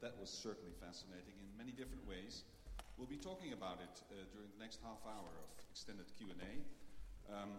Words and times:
that 0.00 0.16
was 0.18 0.30
certainly 0.30 0.72
fascinating 0.80 1.36
in 1.40 1.48
many 1.56 1.72
different 1.72 2.06
ways. 2.08 2.44
We'll 2.96 3.08
be 3.08 3.20
talking 3.20 3.52
about 3.52 3.80
it 3.80 3.96
uh, 4.12 4.28
during 4.32 4.48
the 4.52 4.60
next 4.60 4.80
half 4.84 5.00
hour 5.06 5.32
of 5.40 5.48
extended 5.70 6.06
Q&A. 6.18 6.52
Um, 7.32 7.56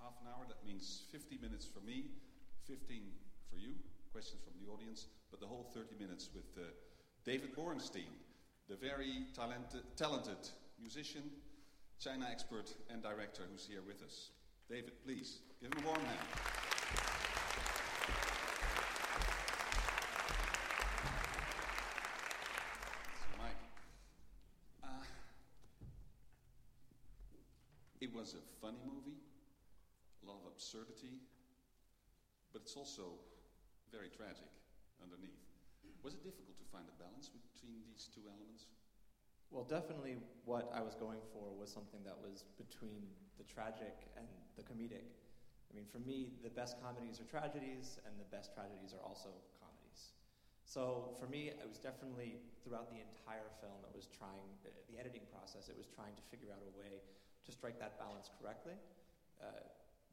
half 0.00 0.16
an 0.20 0.28
hour, 0.28 0.44
that 0.48 0.64
means 0.64 1.04
50 1.12 1.38
minutes 1.42 1.66
for 1.66 1.80
me, 1.84 2.08
15 2.68 3.02
for 3.50 3.58
you, 3.58 3.74
questions 4.12 4.40
from 4.44 4.54
the 4.60 4.70
audience, 4.72 5.08
but 5.30 5.40
the 5.40 5.46
whole 5.46 5.68
30 5.74 5.96
minutes 6.00 6.30
with 6.34 6.48
uh, 6.56 6.68
David 7.24 7.54
Borenstein, 7.56 8.12
the 8.68 8.76
very 8.76 9.26
talented, 9.34 9.82
talented 9.96 10.40
musician, 10.80 11.22
China 11.98 12.26
expert, 12.30 12.72
and 12.90 13.02
director 13.02 13.42
who's 13.50 13.66
here 13.66 13.82
with 13.86 14.02
us. 14.02 14.30
David, 14.68 14.92
please, 15.04 15.40
give 15.60 15.72
him 15.72 15.84
a 15.84 15.86
warm 15.86 16.00
hand. 16.00 16.54
It 28.04 28.12
was 28.24 28.40
a 28.40 28.44
funny 28.64 28.80
movie, 28.88 29.20
a 29.20 30.24
lot 30.24 30.40
of 30.40 30.48
absurdity, 30.48 31.20
but 32.56 32.64
it's 32.64 32.72
also 32.72 33.20
very 33.92 34.08
tragic 34.08 34.48
underneath. 34.96 35.44
Was 36.00 36.16
it 36.16 36.24
difficult 36.24 36.56
to 36.56 36.64
find 36.72 36.88
a 36.88 36.96
balance 36.96 37.28
between 37.28 37.84
these 37.84 38.08
two 38.08 38.24
elements? 38.24 38.72
Well, 39.52 39.68
definitely 39.68 40.16
what 40.48 40.72
I 40.72 40.80
was 40.80 40.96
going 40.96 41.20
for 41.36 41.52
was 41.52 41.68
something 41.68 42.00
that 42.08 42.16
was 42.16 42.48
between 42.56 43.12
the 43.36 43.44
tragic 43.44 44.08
and 44.16 44.24
the 44.56 44.64
comedic. 44.64 45.04
I 45.68 45.76
mean, 45.76 45.84
for 45.84 46.00
me, 46.00 46.32
the 46.40 46.48
best 46.48 46.80
comedies 46.80 47.20
are 47.20 47.28
tragedies, 47.28 48.00
and 48.08 48.16
the 48.16 48.28
best 48.32 48.56
tragedies 48.56 48.96
are 48.96 49.04
also 49.04 49.36
comedies. 49.60 50.16
So 50.64 51.12
for 51.20 51.28
me, 51.28 51.52
it 51.52 51.68
was 51.68 51.76
definitely 51.76 52.40
throughout 52.64 52.88
the 52.88 53.04
entire 53.04 53.52
film, 53.60 53.84
it 53.84 53.92
was 53.92 54.08
trying, 54.08 54.48
the 54.64 54.96
editing 54.96 55.28
process, 55.28 55.68
it 55.68 55.76
was 55.76 55.92
trying 55.92 56.16
to 56.16 56.24
figure 56.32 56.48
out 56.48 56.64
a 56.64 56.72
way 56.72 57.04
to 57.44 57.52
strike 57.52 57.78
that 57.78 57.98
balance 58.00 58.30
correctly. 58.40 58.74
Uh, 59.40 59.64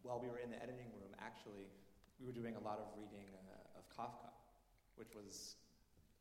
while 0.04 0.20
we 0.20 0.28
were 0.28 0.40
in 0.40 0.50
the 0.52 0.60
editing 0.62 0.92
room, 0.98 1.14
actually, 1.22 1.70
we 2.20 2.26
were 2.28 2.36
doing 2.36 2.56
a 2.56 2.64
lot 2.64 2.78
of 2.78 2.88
reading 2.98 3.28
uh, 3.50 3.80
of 3.80 3.86
Kafka, 3.90 4.30
which 4.96 5.14
was, 5.16 5.56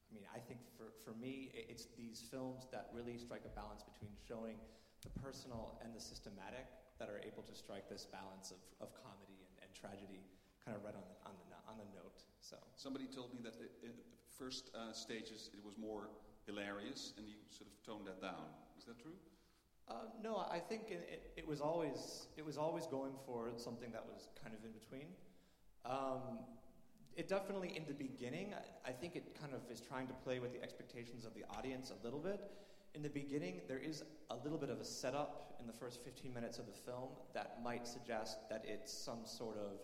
I 0.08 0.14
mean, 0.14 0.24
I 0.30 0.38
think 0.38 0.60
for, 0.76 0.92
for 1.04 1.16
me, 1.16 1.50
it's 1.54 1.88
these 1.96 2.22
films 2.30 2.68
that 2.72 2.92
really 2.92 3.16
strike 3.18 3.42
a 3.44 3.52
balance 3.56 3.82
between 3.82 4.12
showing 4.28 4.56
the 5.02 5.12
personal 5.20 5.80
and 5.84 5.96
the 5.96 6.00
systematic 6.00 6.68
that 7.00 7.08
are 7.08 7.20
able 7.24 7.42
to 7.48 7.54
strike 7.56 7.88
this 7.88 8.04
balance 8.04 8.52
of, 8.52 8.60
of 8.84 8.92
comedy 9.00 9.40
and, 9.40 9.64
and 9.64 9.70
tragedy 9.72 10.20
kind 10.60 10.76
of 10.76 10.84
right 10.84 10.94
on 10.94 11.04
the, 11.08 11.16
on 11.24 11.34
the, 11.48 11.58
on 11.64 11.76
the 11.80 11.88
note. 11.96 12.20
So 12.40 12.56
Somebody 12.76 13.08
told 13.08 13.32
me 13.32 13.40
that 13.44 13.56
the 13.58 13.92
first 14.36 14.70
uh, 14.76 14.92
stages 14.92 15.48
it 15.56 15.64
was 15.64 15.76
more 15.76 16.12
hilarious 16.46 17.12
and 17.16 17.28
you 17.28 17.36
sort 17.48 17.68
of 17.68 17.76
toned 17.84 18.06
that 18.08 18.20
down. 18.20 18.52
Is 18.78 18.84
that 18.84 19.00
true? 19.00 19.16
Uh, 19.90 19.94
no, 20.22 20.36
I 20.36 20.60
think 20.60 20.82
it, 20.88 21.32
it, 21.36 21.46
was 21.46 21.60
always 21.60 22.28
it 22.36 22.46
was 22.46 22.56
always 22.56 22.86
going 22.86 23.12
for 23.26 23.48
something 23.56 23.90
that 23.90 24.04
was 24.06 24.28
kind 24.40 24.54
of 24.54 24.64
in 24.64 24.70
between. 24.70 25.08
Um, 25.84 26.38
it 27.16 27.28
definitely 27.28 27.76
in 27.76 27.84
the 27.88 27.94
beginning, 27.94 28.54
I, 28.54 28.90
I, 28.90 28.92
think 28.92 29.16
it 29.16 29.36
kind 29.40 29.52
of 29.52 29.60
is 29.68 29.80
trying 29.80 30.06
to 30.06 30.14
play 30.14 30.38
with 30.38 30.52
the 30.52 30.62
expectations 30.62 31.24
of 31.24 31.34
the 31.34 31.42
audience 31.58 31.90
a 31.90 32.04
little 32.04 32.20
bit. 32.20 32.40
In 32.94 33.02
the 33.02 33.08
beginning, 33.08 33.62
there 33.66 33.78
is 33.78 34.04
a 34.30 34.36
little 34.36 34.58
bit 34.58 34.70
of 34.70 34.80
a 34.80 34.84
setup 34.84 35.56
in 35.58 35.66
the 35.66 35.72
first 35.72 36.04
15 36.04 36.32
minutes 36.32 36.58
of 36.58 36.66
the 36.66 36.72
film 36.72 37.08
that 37.34 37.58
might 37.64 37.86
suggest 37.86 38.48
that 38.48 38.64
it's 38.66 38.92
some 38.92 39.20
sort 39.24 39.56
of 39.56 39.80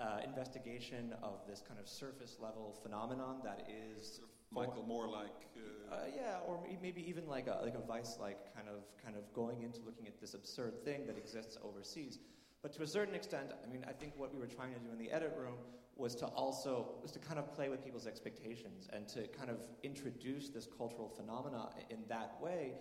uh, 0.00 0.20
investigation 0.24 1.14
of 1.22 1.40
this 1.48 1.62
kind 1.66 1.80
of 1.80 1.88
surface 1.88 2.36
level 2.40 2.78
phenomenon 2.82 3.38
that 3.44 3.68
is 3.68 4.20
Michael 4.52 4.84
Moore 4.86 5.08
like. 5.08 5.30
Uh... 5.56 5.94
Uh, 5.94 5.96
yeah, 6.14 6.38
or 6.46 6.58
maybe 6.80 7.06
even 7.08 7.26
like 7.26 7.46
a 7.48 7.60
like 7.62 7.74
a 7.74 7.86
Vice 7.86 8.16
like 8.18 8.54
kind 8.54 8.68
of 8.68 8.84
kind 9.04 9.16
of 9.16 9.30
going 9.34 9.62
into 9.62 9.80
looking 9.84 10.06
at 10.06 10.18
this 10.20 10.34
absurd 10.34 10.84
thing 10.84 11.06
that 11.06 11.18
exists 11.18 11.58
overseas. 11.62 12.18
But 12.62 12.72
to 12.74 12.82
a 12.82 12.86
certain 12.86 13.14
extent, 13.14 13.50
I 13.62 13.70
mean, 13.70 13.84
I 13.88 13.92
think 13.92 14.12
what 14.16 14.32
we 14.32 14.38
were 14.38 14.46
trying 14.46 14.72
to 14.74 14.80
do 14.80 14.90
in 14.92 14.98
the 14.98 15.10
edit 15.10 15.34
room 15.36 15.56
was 15.96 16.14
to 16.16 16.26
also 16.26 16.94
was 17.02 17.10
to 17.12 17.18
kind 17.18 17.38
of 17.38 17.52
play 17.54 17.68
with 17.68 17.84
people's 17.84 18.06
expectations 18.06 18.88
and 18.92 19.06
to 19.08 19.26
kind 19.28 19.50
of 19.50 19.58
introduce 19.82 20.48
this 20.48 20.66
cultural 20.78 21.08
phenomena 21.08 21.70
in 21.90 21.98
that 22.08 22.40
way. 22.40 22.74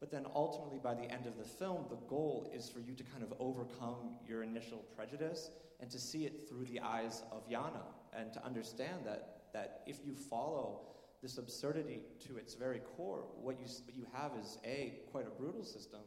But 0.00 0.10
then 0.10 0.26
ultimately, 0.34 0.78
by 0.78 0.94
the 0.94 1.10
end 1.10 1.26
of 1.26 1.38
the 1.38 1.44
film, 1.44 1.86
the 1.88 1.96
goal 2.08 2.50
is 2.54 2.68
for 2.68 2.80
you 2.80 2.94
to 2.94 3.04
kind 3.04 3.22
of 3.22 3.32
overcome 3.38 4.16
your 4.26 4.42
initial 4.42 4.84
prejudice 4.94 5.50
and 5.80 5.90
to 5.90 5.98
see 5.98 6.26
it 6.26 6.48
through 6.48 6.64
the 6.64 6.80
eyes 6.80 7.22
of 7.32 7.48
Yana 7.48 7.84
and 8.12 8.32
to 8.32 8.44
understand 8.44 9.04
that, 9.04 9.44
that 9.52 9.82
if 9.86 10.04
you 10.04 10.14
follow 10.14 10.80
this 11.26 11.38
absurdity 11.38 11.98
to 12.24 12.36
its 12.36 12.54
very 12.54 12.78
core, 12.96 13.24
what 13.42 13.58
you, 13.58 13.66
what 13.84 13.96
you 13.96 14.06
have 14.12 14.30
is 14.40 14.58
A, 14.64 15.00
quite 15.10 15.26
a 15.26 15.30
brutal 15.30 15.64
system 15.64 15.98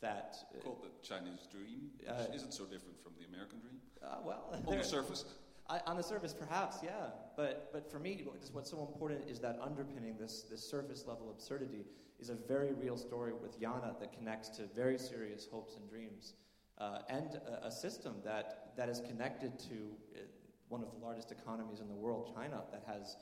that. 0.00 0.34
Uh, 0.52 0.64
Called 0.64 0.82
the 0.82 0.90
Chinese 1.08 1.46
dream, 1.52 1.90
uh, 2.08 2.34
isn't 2.34 2.52
so 2.52 2.64
different 2.64 3.00
from 3.00 3.12
the 3.20 3.24
American 3.32 3.60
dream. 3.60 3.78
Uh, 4.02 4.16
well, 4.24 4.60
on 4.66 4.76
the 4.76 4.82
surface. 4.82 5.24
I, 5.70 5.80
on 5.86 5.96
the 5.96 6.02
surface, 6.02 6.34
perhaps, 6.34 6.78
yeah. 6.82 6.90
But, 7.36 7.70
but 7.72 7.88
for 7.88 8.00
me, 8.00 8.24
what's 8.50 8.70
so 8.70 8.80
important 8.80 9.28
is 9.30 9.38
that 9.40 9.60
underpinning 9.62 10.16
this, 10.18 10.44
this 10.50 10.68
surface 10.68 11.04
level 11.06 11.30
absurdity 11.30 11.84
is 12.18 12.30
a 12.30 12.34
very 12.34 12.72
real 12.72 12.96
story 12.96 13.34
with 13.40 13.60
Yana 13.60 14.00
that 14.00 14.12
connects 14.12 14.48
to 14.56 14.62
very 14.74 14.98
serious 14.98 15.46
hopes 15.48 15.76
and 15.76 15.88
dreams. 15.88 16.32
Uh, 16.78 17.00
and 17.08 17.38
a, 17.46 17.66
a, 17.66 17.70
system 17.70 18.14
that, 18.24 18.72
that 18.76 18.88
is 18.88 19.00
connected 19.00 19.56
to 19.58 19.74
uh, 20.16 20.20
one 20.68 20.82
of 20.82 20.90
the 20.90 21.04
largest 21.04 21.30
economies 21.30 21.80
in 21.80 21.88
the 21.88 21.94
world, 21.94 22.32
China, 22.34 22.62
that 22.72 22.82
has 22.86 23.16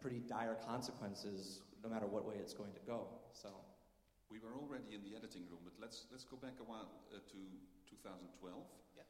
pretty 0.00 0.20
dire 0.20 0.56
consequences 0.66 1.62
no 1.82 1.88
matter 1.88 2.06
what 2.06 2.24
way 2.24 2.34
it's 2.38 2.54
going 2.54 2.72
to 2.72 2.80
go. 2.86 3.06
So. 3.32 3.48
We 4.30 4.38
were 4.38 4.52
already 4.60 4.92
in 4.92 5.00
the 5.00 5.16
editing 5.16 5.48
room, 5.48 5.64
but 5.64 5.72
let's, 5.80 6.04
let's 6.12 6.24
go 6.24 6.36
back 6.36 6.60
a 6.60 6.66
while 6.68 6.92
uh, 7.08 7.16
to 7.32 7.40
2012. 7.88 8.60
Yeah. 8.92 9.02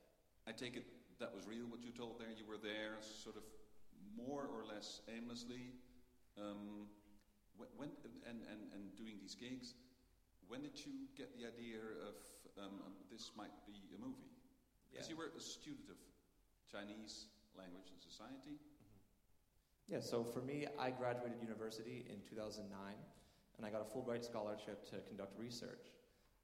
I 0.47 0.53
take 0.53 0.78
it 0.78 0.87
that 1.19 1.34
was 1.34 1.47
real 1.47 1.66
what 1.66 1.82
you 1.82 1.91
told 1.91 2.19
there. 2.22 2.31
You 2.31 2.47
were 2.47 2.59
there, 2.62 2.98
sort 3.03 3.34
of 3.34 3.43
more 4.15 4.47
or 4.47 4.62
less 4.62 5.03
aimlessly, 5.10 5.75
um, 6.38 6.87
when, 7.59 7.91
and, 8.27 8.38
and, 8.47 8.60
and 8.71 8.82
doing 8.94 9.19
these 9.19 9.34
gigs. 9.34 9.75
When 10.47 10.62
did 10.62 10.78
you 10.78 11.10
get 11.19 11.34
the 11.34 11.44
idea 11.44 11.82
of 12.06 12.16
um, 12.56 12.81
um 12.87 12.94
this 13.10 13.34
might 13.37 13.54
be 13.66 13.77
a 13.93 13.98
movie? 13.98 14.31
Because 14.88 15.10
yeah. 15.10 15.15
you 15.15 15.19
were 15.19 15.34
a 15.34 15.43
student 15.43 15.91
of 15.91 15.98
Chinese 16.71 17.28
language 17.59 17.91
and 17.91 18.00
society. 18.00 18.62
Yeah, 19.88 20.00
so 20.00 20.22
for 20.22 20.41
me, 20.41 20.66
I 20.78 20.91
graduated 20.91 21.38
university 21.41 22.04
in 22.10 22.21
2009, 22.28 22.69
and 23.56 23.66
I 23.66 23.71
got 23.71 23.81
a 23.81 23.84
Fulbright 23.84 24.22
scholarship 24.22 24.84
to 24.91 24.97
conduct 25.09 25.38
research. 25.38 25.87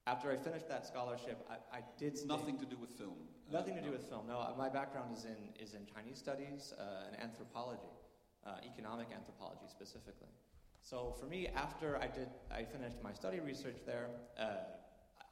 After 0.06 0.30
I 0.32 0.36
finished 0.36 0.68
that 0.68 0.86
scholarship, 0.86 1.46
I, 1.50 1.78
I 1.78 1.80
did. 1.98 2.16
Stay, 2.16 2.26
nothing 2.26 2.58
to 2.58 2.64
do 2.64 2.76
with 2.78 2.90
film. 2.90 3.16
Uh, 3.48 3.52
nothing 3.52 3.74
to 3.74 3.80
no. 3.82 3.88
do 3.88 3.92
with 3.92 4.08
film. 4.08 4.26
No, 4.26 4.54
my 4.56 4.68
background 4.68 5.14
is 5.16 5.24
in 5.24 5.62
is 5.62 5.74
in 5.74 5.86
Chinese 5.86 6.18
studies 6.18 6.72
uh, 6.78 7.06
and 7.06 7.20
anthropology, 7.20 7.92
uh, 8.46 8.56
economic 8.64 9.08
anthropology 9.14 9.66
specifically. 9.68 10.28
So 10.82 11.14
for 11.18 11.26
me, 11.26 11.48
after 11.48 11.96
I 11.96 12.08
did, 12.08 12.28
I 12.50 12.64
finished 12.64 12.98
my 13.02 13.12
study 13.12 13.40
research 13.40 13.78
there. 13.86 14.08
Uh, 14.38 14.56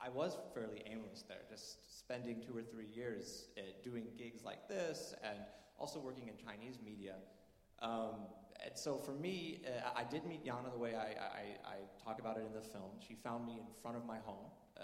I 0.00 0.08
was 0.08 0.36
fairly 0.54 0.82
aimless 0.86 1.22
there, 1.28 1.44
just 1.48 1.98
spending 1.98 2.42
two 2.42 2.56
or 2.56 2.62
three 2.62 2.88
years 2.92 3.46
uh, 3.56 3.60
doing 3.84 4.06
gigs 4.18 4.42
like 4.42 4.68
this, 4.68 5.14
and 5.22 5.38
also 5.78 6.00
working 6.00 6.28
in 6.28 6.34
Chinese 6.42 6.78
media. 6.84 7.14
Um, 7.82 8.30
and 8.64 8.78
so 8.78 8.96
for 8.96 9.12
me, 9.12 9.60
uh, 9.66 9.90
I 9.94 10.04
did 10.04 10.24
meet 10.24 10.44
Yana 10.44 10.70
the 10.72 10.78
way 10.78 10.94
I, 10.94 11.18
I, 11.18 11.44
I, 11.66 11.76
talk 12.02 12.20
about 12.20 12.36
it 12.36 12.44
in 12.46 12.52
the 12.54 12.62
film. 12.62 12.92
She 13.00 13.14
found 13.14 13.44
me 13.44 13.54
in 13.54 13.66
front 13.82 13.96
of 13.96 14.06
my 14.06 14.18
home. 14.18 14.46
Uh, 14.76 14.82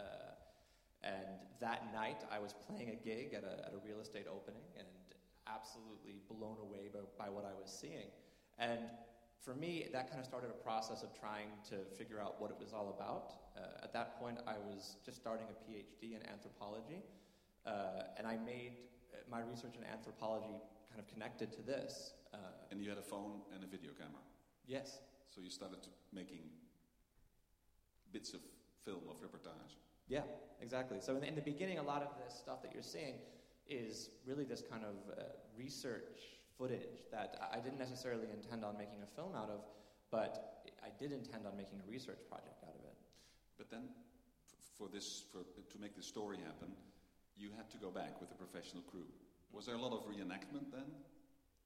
and 1.04 1.38
that 1.60 1.92
night, 1.94 2.24
I 2.30 2.40
was 2.40 2.54
playing 2.66 2.90
a 2.90 2.96
gig 2.96 3.34
at 3.34 3.44
a, 3.44 3.66
at 3.66 3.72
a 3.72 3.78
real 3.86 4.00
estate 4.00 4.26
opening 4.28 4.62
and 4.76 4.88
absolutely 5.46 6.20
blown 6.28 6.56
away 6.60 6.90
by, 6.92 7.26
by 7.26 7.30
what 7.30 7.44
I 7.44 7.54
was 7.54 7.70
seeing. 7.70 8.10
And 8.58 8.80
for 9.40 9.54
me, 9.54 9.86
that 9.92 10.08
kind 10.08 10.18
of 10.18 10.26
started 10.26 10.50
a 10.50 10.62
process 10.64 11.02
of 11.02 11.18
trying 11.18 11.48
to 11.70 11.76
figure 11.96 12.20
out 12.20 12.40
what 12.40 12.50
it 12.50 12.56
was 12.58 12.72
all 12.72 12.94
about. 12.98 13.32
Uh, 13.56 13.84
at 13.84 13.92
that 13.92 14.18
point, 14.20 14.38
I 14.46 14.58
was 14.58 14.96
just 15.04 15.16
starting 15.16 15.46
a 15.46 15.70
PhD 15.70 16.16
in 16.16 16.28
anthropology, 16.28 17.02
uh, 17.64 18.14
and 18.18 18.26
I 18.26 18.36
made 18.36 18.72
uh, 19.14 19.18
my 19.30 19.40
research 19.40 19.76
in 19.76 19.84
anthropology 19.84 20.58
kind 20.98 21.06
of 21.06 21.14
connected 21.14 21.52
to 21.52 21.62
this. 21.62 22.14
Uh, 22.34 22.38
and 22.70 22.82
you 22.82 22.88
had 22.88 22.98
a 22.98 23.02
phone 23.02 23.40
and 23.54 23.62
a 23.62 23.66
video 23.66 23.90
camera? 23.92 24.20
Yes. 24.66 24.98
So 25.32 25.40
you 25.40 25.50
started 25.50 25.78
making 26.12 26.40
bits 28.12 28.34
of 28.34 28.40
film, 28.84 29.02
of 29.08 29.20
reportage? 29.20 29.78
Yeah, 30.08 30.22
exactly. 30.60 30.98
So 31.00 31.14
in 31.14 31.20
the, 31.20 31.28
in 31.28 31.34
the, 31.36 31.42
beginning, 31.42 31.78
a 31.78 31.82
lot 31.82 32.02
of 32.02 32.08
this 32.24 32.36
stuff 32.36 32.62
that 32.62 32.72
you're 32.72 32.82
seeing 32.82 33.14
is 33.68 34.10
really 34.26 34.44
this 34.44 34.62
kind 34.68 34.82
of 34.82 34.96
uh, 35.12 35.22
research 35.56 36.18
footage 36.56 37.06
that 37.12 37.38
I 37.52 37.60
didn't 37.60 37.78
necessarily 37.78 38.26
intend 38.32 38.64
on 38.64 38.76
making 38.76 39.02
a 39.04 39.14
film 39.14 39.36
out 39.36 39.50
of, 39.50 39.60
but 40.10 40.64
I 40.82 40.88
did 40.98 41.12
intend 41.12 41.46
on 41.46 41.56
making 41.56 41.80
a 41.86 41.90
research 41.90 42.20
project 42.28 42.64
out 42.64 42.74
of 42.74 42.84
it. 42.84 42.96
But 43.56 43.70
then, 43.70 43.90
for 44.76 44.88
this, 44.88 45.24
for, 45.30 45.38
to 45.38 45.78
make 45.80 45.94
this 45.94 46.06
story 46.06 46.38
happen, 46.38 46.72
you 47.36 47.50
had 47.56 47.70
to 47.70 47.76
go 47.76 47.90
back 47.90 48.20
with 48.20 48.30
a 48.32 48.34
professional 48.34 48.82
crew. 48.82 49.06
Was 49.52 49.66
there 49.66 49.74
a 49.74 49.80
lot 49.80 49.92
of 49.92 50.06
reenactment 50.06 50.70
then? 50.72 50.84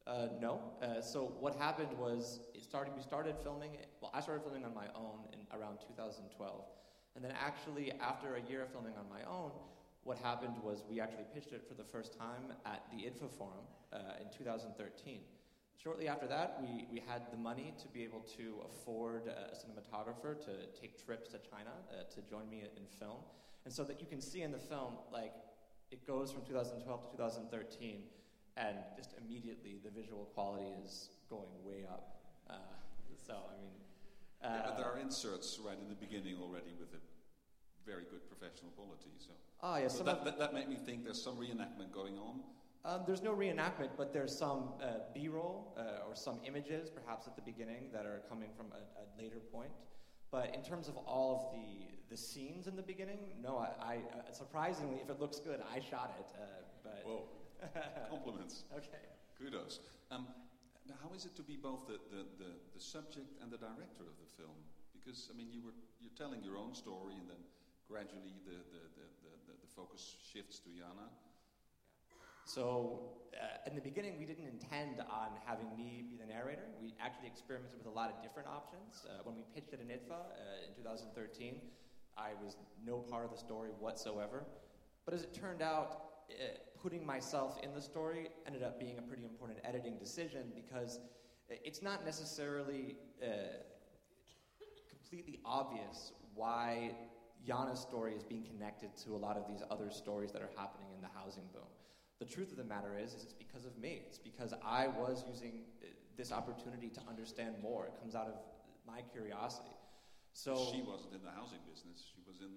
Uh, 0.07 0.29
no. 0.41 0.61
Uh, 0.83 1.01
so 1.01 1.33
what 1.39 1.55
happened 1.57 1.93
was 1.99 2.41
it 2.55 2.63
started. 2.63 2.93
We 2.97 3.03
started 3.03 3.37
filming. 3.43 3.77
Well, 4.01 4.11
I 4.15 4.21
started 4.21 4.43
filming 4.43 4.65
on 4.65 4.75
my 4.75 4.87
own 4.95 5.21
in 5.33 5.41
around 5.57 5.79
2012, 5.87 6.65
and 7.15 7.25
then 7.25 7.33
actually 7.39 7.93
after 8.01 8.37
a 8.37 8.43
year 8.51 8.63
of 8.63 8.71
filming 8.71 8.95
on 8.97 9.09
my 9.09 9.23
own, 9.31 9.53
what 10.05 10.19
happened 10.19 10.55
was 10.63 10.85
we 10.91 11.01
actually 11.01 11.25
pitched 11.33 11.53
it 11.53 11.65
for 11.69 11.75
the 11.75 11.85
first 11.85 12.19
time 12.19 12.53
at 12.67 12.83
the 12.91 13.05
IDFA 13.05 13.31
Forum 13.31 13.65
uh, 13.93 14.21
in 14.21 14.27
2013. 14.37 15.21
Shortly 15.83 16.09
after 16.09 16.27
that, 16.29 16.59
we, 16.61 16.87
we 16.93 17.03
had 17.07 17.23
the 17.31 17.37
money 17.37 17.75
to 17.81 17.89
be 17.89 18.03
able 18.05 18.21
to 18.37 18.63
afford 18.67 19.27
a 19.27 19.55
cinematographer 19.55 20.39
to 20.45 20.81
take 20.81 21.05
trips 21.05 21.29
to 21.31 21.39
China 21.39 21.71
uh, 21.91 22.05
to 22.15 22.21
join 22.23 22.49
me 22.49 22.63
in 22.77 22.87
film. 22.99 23.19
And 23.65 23.73
so 23.73 23.85
that 23.85 24.01
you 24.01 24.07
can 24.07 24.21
see 24.21 24.43
in 24.43 24.53
the 24.53 24.59
film, 24.59 24.95
like, 25.13 25.35
it 25.93 26.07
goes 26.07 26.33
from 26.33 26.43
2012 26.43 27.13
to 27.13 27.17
2013, 27.17 28.03
and 28.57 28.77
just 28.97 29.15
immediately 29.23 29.79
the 29.85 29.91
visual 29.91 30.25
quality 30.35 30.73
is 30.83 31.11
going 31.29 31.53
way 31.63 31.85
up. 31.89 32.17
Uh, 32.49 32.55
so, 33.25 33.35
I 33.35 33.61
mean. 33.61 33.77
Uh, 34.43 34.57
yeah, 34.57 34.63
but 34.67 34.77
there 34.77 34.87
are 34.87 34.99
inserts 34.99 35.61
right 35.65 35.79
in 35.79 35.89
the 35.89 35.95
beginning 35.95 36.37
already 36.43 36.75
with 36.81 36.89
a 36.95 37.01
very 37.87 38.05
good 38.11 38.27
professional 38.27 38.73
quality. 38.73 39.13
So, 39.19 39.31
oh, 39.63 39.77
yeah, 39.77 39.89
so 39.89 40.03
that, 40.03 40.25
that, 40.25 40.39
that 40.39 40.55
made 40.55 40.69
me 40.69 40.77
think 40.77 41.05
there's 41.05 41.23
some 41.23 41.37
reenactment 41.37 41.93
going 41.93 42.19
on. 42.19 42.41
Um, 42.85 43.03
there's 43.07 43.23
no 43.23 43.33
reenactment, 43.33 43.91
but 43.97 44.13
there's 44.13 44.37
some 44.37 44.71
uh, 44.83 45.07
B-roll 45.15 45.73
uh, 45.79 46.09
or 46.09 46.17
some 46.17 46.41
images, 46.45 46.91
perhaps 46.91 47.29
at 47.29 47.37
the 47.37 47.43
beginning, 47.43 47.85
that 47.93 48.07
are 48.07 48.23
coming 48.29 48.49
from 48.57 48.67
a, 48.73 48.83
a, 48.99 49.23
later 49.23 49.39
point. 49.53 49.71
But 50.33 50.57
in 50.57 50.63
terms 50.65 50.89
of 50.89 50.97
all 50.97 51.37
of 51.37 51.43
the 51.53 51.93
the 52.09 52.17
scenes 52.17 52.67
in 52.67 52.77
the 52.77 52.83
beginning, 52.83 53.21
no, 53.41 53.57
I, 53.57 53.73
I 53.81 53.97
uh, 53.97 54.33
surprisingly, 54.33 55.01
if 55.01 55.09
it 55.09 55.21
looks 55.21 55.41
good, 55.41 55.61
I 55.65 55.81
shot 55.81 56.13
it. 56.21 56.29
Uh, 56.37 56.45
but 56.85 57.01
whoa, 57.07 57.25
compliments. 58.11 58.65
okay, 58.77 59.01
kudos. 59.39 59.81
Um, 60.11 60.27
how 61.01 61.09
is 61.17 61.25
it 61.25 61.37
to 61.37 61.43
be 61.43 61.57
both 61.57 61.87
the, 61.87 61.97
the, 62.11 62.25
the, 62.37 62.51
the 62.75 62.81
subject 62.81 63.41
and 63.41 63.49
the 63.49 63.57
director 63.57 64.05
of 64.05 64.17
the 64.21 64.29
film? 64.37 64.57
Because 64.93 65.31
I 65.33 65.37
mean, 65.37 65.49
you 65.53 65.63
were 65.65 65.77
you're 66.01 66.17
telling 66.19 66.45
your 66.45 66.57
own 66.57 66.75
story, 66.75 67.17
and 67.17 67.29
then 67.29 67.41
gradually 67.89 68.37
the, 68.45 68.61
the, 68.73 68.83
the, 68.97 69.07
the, 69.49 69.55
the 69.57 69.71
focus 69.77 70.17
shifts 70.33 70.59
to 70.65 70.69
Yana. 70.69 71.09
So, 72.45 73.13
uh, 73.35 73.69
in 73.69 73.75
the 73.75 73.81
beginning, 73.81 74.19
we 74.19 74.27
didn't 74.27 74.47
intend 74.47 75.01
on 75.01 75.31
having 75.47 75.67
me 75.77 76.05
be 76.09 76.17
the 76.17 76.27
narrator. 76.27 76.67
We 76.81 76.95
actually 77.01 77.29
experimented 77.29 77.79
with 77.79 77.87
a 77.87 77.97
lot 77.97 78.11
of 78.11 78.23
different 78.23 78.49
options. 78.49 79.07
Uh, 79.07 79.23
when 79.25 79.37
we 79.37 79.43
pitched 79.55 79.73
it 79.73 79.81
in 79.81 79.89
IDFA 79.89 80.13
uh, 80.13 80.69
in 80.69 80.75
2013, 80.77 81.57
I 82.17 82.31
was 82.45 82.57
no 82.85 82.99
part 82.99 83.25
of 83.25 83.31
the 83.31 83.39
story 83.39 83.71
whatsoever. 83.79 84.45
But 85.05 85.15
as 85.15 85.23
it 85.23 85.35
turned 85.35 85.63
out, 85.63 86.03
uh, 86.31 86.59
putting 86.81 87.05
myself 87.05 87.59
in 87.63 87.75
the 87.75 87.81
story 87.81 88.29
ended 88.47 88.63
up 88.63 88.79
being 88.79 88.99
a 88.99 89.03
pretty 89.03 89.25
important 89.25 89.59
editing 89.65 89.99
decision 89.99 90.53
because 90.55 91.01
it's 91.49 91.83
not 91.83 92.05
necessarily 92.05 92.97
uh, 93.23 93.27
completely 94.89 95.41
obvious 95.45 96.13
why 96.35 96.95
Yana's 97.47 97.81
story 97.81 98.15
is 98.15 98.23
being 98.23 98.45
connected 98.45 98.97
to 99.05 99.15
a 99.15 99.19
lot 99.19 99.37
of 99.37 99.47
these 99.47 99.63
other 99.71 99.91
stories 99.91 100.33
that 100.33 100.43
are 100.43 100.51
happening 100.57 100.89
in 100.95 101.01
the 101.01 101.09
housing 101.15 101.45
boom. 101.53 101.63
The 102.23 102.31
truth 102.31 102.53
of 102.53 102.57
the 102.57 102.71
matter 102.75 102.95
is, 102.97 103.15
is 103.15 103.25
it's 103.25 103.33
because 103.33 103.65
of 103.65 103.77
me. 103.79 104.03
It's 104.07 104.19
because 104.19 104.55
I 104.65 104.87
was 104.87 105.25
using 105.29 105.67
uh, 105.83 105.87
this 106.17 106.31
opportunity 106.31 106.89
to 106.91 107.01
understand 107.11 107.57
more. 107.61 107.87
It 107.87 107.99
comes 107.99 108.15
out 108.15 108.29
of 108.29 108.35
my 108.87 109.01
curiosity. 109.11 109.75
So 110.33 110.55
she 110.55 110.83
wasn't 110.83 111.15
in 111.19 111.23
the 111.25 111.35
housing 111.35 111.59
business; 111.67 111.99
she 112.15 112.23
was 112.25 112.39
in 112.41 112.53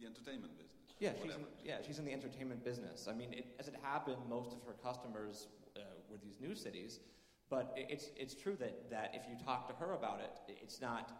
the 0.00 0.06
entertainment 0.10 0.58
business. 0.58 0.90
Yeah, 0.98 1.12
she's 1.22 1.30
in, 1.30 1.44
yeah, 1.64 1.76
she's 1.86 1.98
in 2.00 2.04
the 2.04 2.12
entertainment 2.12 2.64
business. 2.64 3.06
I 3.08 3.14
mean, 3.14 3.32
it, 3.32 3.46
as 3.60 3.68
it 3.68 3.76
happened, 3.82 4.18
most 4.28 4.52
of 4.52 4.58
her 4.66 4.74
customers 4.82 5.46
uh, 5.76 5.80
were 6.10 6.18
these 6.18 6.40
new 6.40 6.56
cities. 6.56 6.98
But 7.48 7.72
it's 7.76 8.10
it's 8.16 8.34
true 8.34 8.56
that 8.58 8.90
that 8.90 9.14
if 9.14 9.22
you 9.30 9.36
talk 9.44 9.68
to 9.68 9.74
her 9.76 9.92
about 9.94 10.18
it, 10.26 10.56
it's 10.60 10.80
not. 10.80 11.12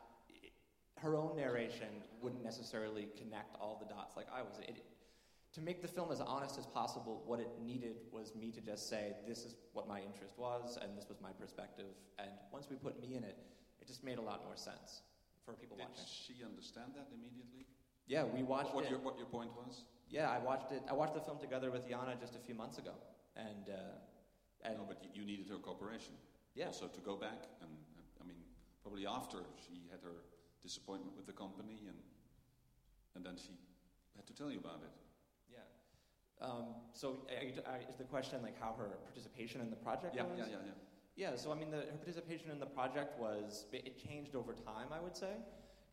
her 0.99 1.15
own 1.17 1.37
narration 1.37 1.93
wouldn't 2.21 2.43
necessarily 2.43 3.07
connect 3.21 3.55
all 3.61 3.79
the 3.79 3.95
dots 3.95 4.17
like 4.17 4.27
I 4.35 4.43
was. 4.43 4.59
It, 4.67 4.83
to 5.55 5.61
make 5.61 5.81
the 5.81 5.89
film 5.89 6.11
as 6.11 6.21
honest 6.21 6.59
as 6.59 6.67
possible, 6.67 7.23
what 7.27 7.39
it 7.39 7.49
needed 7.65 7.97
was 8.13 8.35
me 8.35 8.51
to 8.51 8.61
just 8.61 8.89
say, 8.89 9.15
this 9.27 9.45
is 9.45 9.55
what 9.73 9.87
my 9.87 10.01
interest 10.01 10.35
was, 10.37 10.79
and 10.83 10.99
this 10.99 11.09
was 11.09 11.21
my 11.21 11.31
perspective. 11.31 11.95
And 12.19 12.31
once 12.53 12.67
we 12.69 12.77
put 12.77 13.01
me 13.01 13.15
in 13.15 13.23
it, 13.23 13.39
it 13.81 13.87
just 13.87 14.03
made 14.03 14.19
a 14.19 14.23
lot 14.23 14.45
more 14.45 14.57
sense 14.57 15.03
for 15.45 15.55
people 15.55 15.77
Did 15.77 15.87
watching. 15.87 16.05
Did 16.05 16.11
she 16.11 16.45
understand 16.45 16.91
that 16.97 17.07
immediately? 17.15 17.67
Yeah, 18.07 18.25
we 18.25 18.43
watched 18.43 18.75
what, 18.75 18.85
it. 18.85 18.91
Your, 18.91 18.99
what 18.99 19.17
your 19.17 19.27
point 19.27 19.51
was? 19.55 19.85
Yeah, 20.11 20.29
I 20.29 20.39
watched 20.39 20.73
it. 20.73 20.83
I 20.91 20.93
watched 20.93 21.15
the 21.15 21.21
film 21.21 21.39
together 21.39 21.71
with 21.71 21.89
Yana 21.89 22.19
just 22.19 22.35
a 22.35 22.39
few 22.39 22.55
months 22.55 22.79
ago, 22.79 22.93
and 23.37 23.71
uh, 23.71 24.67
and 24.67 24.79
no, 24.79 24.85
but 24.87 25.03
you 25.15 25.25
needed 25.25 25.49
her 25.49 25.57
cooperation. 25.57 26.15
Yeah. 26.55 26.71
So 26.71 26.87
to 26.87 27.01
go 27.01 27.17
back, 27.17 27.49
and, 27.63 27.71
and 27.71 28.07
I 28.21 28.27
mean, 28.27 28.37
probably 28.83 29.07
after 29.07 29.39
she 29.67 29.89
had 29.91 30.01
her 30.03 30.21
disappointment 30.63 31.17
with 31.17 31.27
the 31.27 31.33
company, 31.33 31.87
and 31.87 31.97
and 33.17 33.25
then 33.25 33.37
she 33.37 33.57
had 34.17 34.27
to 34.27 34.35
tell 34.35 34.51
you 34.51 34.59
about 34.59 34.83
it. 34.83 35.04
Um, 36.41 36.75
so 36.93 37.17
is 37.43 37.97
the 37.97 38.05
question 38.05 38.43
like 38.43 38.61
how 38.61 38.75
her 38.77 38.91
participation 39.05 39.61
in 39.61 39.71
the 39.71 39.77
project 39.77 40.15
yeah, 40.17 40.23
was? 40.25 40.39
Yeah, 40.39 40.45
yeah, 40.51 40.67
yeah. 40.67 40.73
Yeah, 41.17 41.37
so 41.37 41.53
I 41.53 41.55
mean, 41.55 41.71
the, 41.71 41.79
her 41.79 41.97
participation 41.97 42.51
in 42.51 42.59
the 42.59 42.67
project 42.67 43.19
was, 43.21 43.67
it 43.73 44.03
changed 44.05 44.35
over 44.35 44.53
time, 44.53 44.89
I 44.93 45.01
would 45.01 45.17
say. 45.17 45.35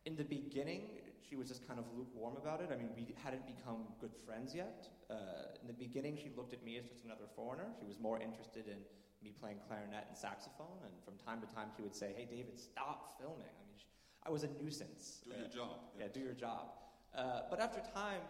In 0.04 0.16
the 0.16 0.24
beginning, 0.24 0.98
she 1.22 1.36
was 1.36 1.46
just 1.46 1.66
kind 1.66 1.78
of 1.78 1.86
lukewarm 1.96 2.36
about 2.36 2.60
it. 2.60 2.70
I 2.72 2.76
mean, 2.76 2.90
we 2.96 3.14
hadn't 3.22 3.46
become 3.46 3.86
good 4.00 4.10
friends 4.26 4.52
yet. 4.52 4.88
Uh, 5.08 5.54
in 5.60 5.68
the 5.68 5.72
beginning, 5.74 6.16
she 6.16 6.30
looked 6.36 6.52
at 6.52 6.64
me 6.64 6.76
as 6.76 6.86
just 6.86 7.04
another 7.04 7.30
foreigner. 7.36 7.66
She 7.78 7.86
was 7.86 8.00
more 8.00 8.18
interested 8.18 8.66
in 8.66 8.78
me 9.22 9.32
playing 9.40 9.58
clarinet 9.68 10.06
and 10.08 10.18
saxophone. 10.18 10.82
And 10.82 10.92
from 11.04 11.14
time 11.24 11.40
to 11.40 11.54
time, 11.54 11.68
she 11.76 11.82
would 11.82 11.94
say, 11.94 12.12
Hey, 12.16 12.26
David, 12.28 12.58
stop 12.58 13.14
filming. 13.20 13.46
I 13.46 13.62
mean, 13.70 13.78
she, 13.78 13.86
I 14.26 14.30
was 14.30 14.42
a 14.42 14.48
nuisance. 14.60 15.22
Do 15.24 15.30
uh, 15.32 15.38
your 15.38 15.48
job. 15.48 15.78
Yeah, 15.98 16.06
do 16.12 16.20
your 16.20 16.34
job. 16.34 16.81
Uh, 17.16 17.40
but 17.50 17.60
after 17.60 17.80
time, 17.94 18.20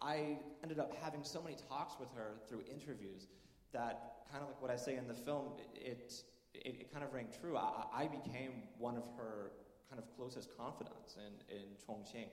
I 0.00 0.38
ended 0.62 0.78
up 0.78 0.92
having 1.02 1.22
so 1.22 1.42
many 1.42 1.56
talks 1.68 1.94
with 2.00 2.08
her 2.14 2.32
through 2.48 2.62
interviews 2.70 3.28
that, 3.72 4.24
kind 4.30 4.42
of 4.42 4.48
like 4.48 4.62
what 4.62 4.70
I 4.70 4.76
say 4.76 4.96
in 4.96 5.06
the 5.06 5.14
film, 5.14 5.52
it, 5.74 6.24
it, 6.54 6.64
it 6.80 6.92
kind 6.92 7.04
of 7.04 7.12
rang 7.12 7.28
true. 7.40 7.56
I, 7.56 7.84
I, 7.94 8.06
became 8.08 8.64
one 8.78 8.96
of 8.96 9.04
her 9.16 9.52
kind 9.88 10.02
of 10.02 10.16
closest 10.16 10.56
confidants 10.56 11.16
in, 11.16 11.56
in 11.56 11.64
Chongqing. 11.86 12.28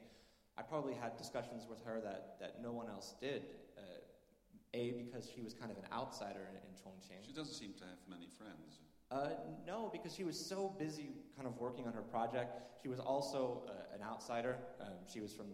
I 0.57 0.61
probably 0.61 0.93
had 0.93 1.17
discussions 1.17 1.67
with 1.69 1.83
her 1.83 2.01
that, 2.01 2.37
that 2.39 2.61
no 2.61 2.71
one 2.71 2.87
else 2.89 3.13
did. 3.21 3.43
Uh, 3.77 3.81
a, 4.73 4.91
because 4.91 5.29
she 5.33 5.41
was 5.41 5.53
kind 5.53 5.71
of 5.71 5.77
an 5.77 5.85
outsider 5.91 6.47
in, 6.49 6.55
in 6.55 6.75
Chongqing. 6.75 7.25
She 7.25 7.33
doesn't 7.33 7.53
seem 7.53 7.73
to 7.73 7.85
have 7.85 7.97
many 8.09 8.27
friends. 8.37 8.79
Uh, 9.11 9.29
no, 9.65 9.89
because 9.91 10.13
she 10.13 10.23
was 10.23 10.39
so 10.39 10.75
busy 10.77 11.09
kind 11.35 11.47
of 11.47 11.57
working 11.57 11.87
on 11.87 11.93
her 11.93 12.01
project. 12.01 12.61
She 12.81 12.87
was 12.87 12.99
also 12.99 13.63
uh, 13.67 13.95
an 13.95 14.01
outsider. 14.03 14.57
Um, 14.79 14.93
she 15.11 15.19
was 15.19 15.33
from 15.33 15.47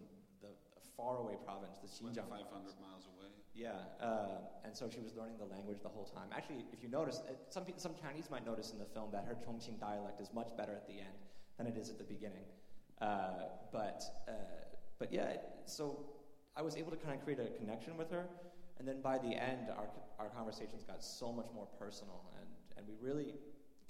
faraway 0.96 1.36
province, 1.44 1.78
the 1.78 1.88
Xinjiang 1.88 2.28
500 2.28 2.48
miles 2.80 3.06
away. 3.16 3.28
Yeah, 3.54 3.72
uh, 4.00 4.64
and 4.64 4.76
so 4.76 4.88
she 4.88 5.00
was 5.00 5.16
learning 5.16 5.38
the 5.38 5.48
language 5.48 5.78
the 5.82 5.88
whole 5.88 6.04
time. 6.04 6.28
Actually, 6.34 6.64
if 6.72 6.82
you 6.82 6.88
notice, 6.88 7.20
uh, 7.28 7.32
some, 7.48 7.64
some 7.76 7.92
Chinese 8.00 8.28
might 8.30 8.44
notice 8.44 8.72
in 8.72 8.78
the 8.78 8.84
film 8.84 9.08
that 9.12 9.24
her 9.24 9.34
Chongqing 9.34 9.80
dialect 9.80 10.20
is 10.20 10.28
much 10.34 10.56
better 10.56 10.72
at 10.72 10.86
the 10.86 11.00
end 11.00 11.16
than 11.56 11.66
it 11.66 11.76
is 11.76 11.88
at 11.88 11.96
the 11.96 12.04
beginning. 12.04 12.44
Uh, 13.00 13.48
but, 13.72 14.02
uh, 14.28 14.32
but 14.98 15.12
yeah, 15.12 15.36
so 15.64 16.04
I 16.56 16.62
was 16.62 16.76
able 16.76 16.90
to 16.90 16.96
kind 16.96 17.14
of 17.14 17.24
create 17.24 17.40
a 17.40 17.48
connection 17.56 17.96
with 17.96 18.10
her, 18.10 18.24
and 18.78 18.86
then 18.86 19.00
by 19.00 19.18
the 19.18 19.32
end, 19.32 19.68
our, 19.76 19.88
our 20.18 20.28
conversations 20.28 20.82
got 20.84 21.02
so 21.02 21.32
much 21.32 21.48
more 21.54 21.66
personal, 21.78 22.24
and, 22.40 22.48
and 22.76 22.86
we 22.88 22.94
really 23.00 23.34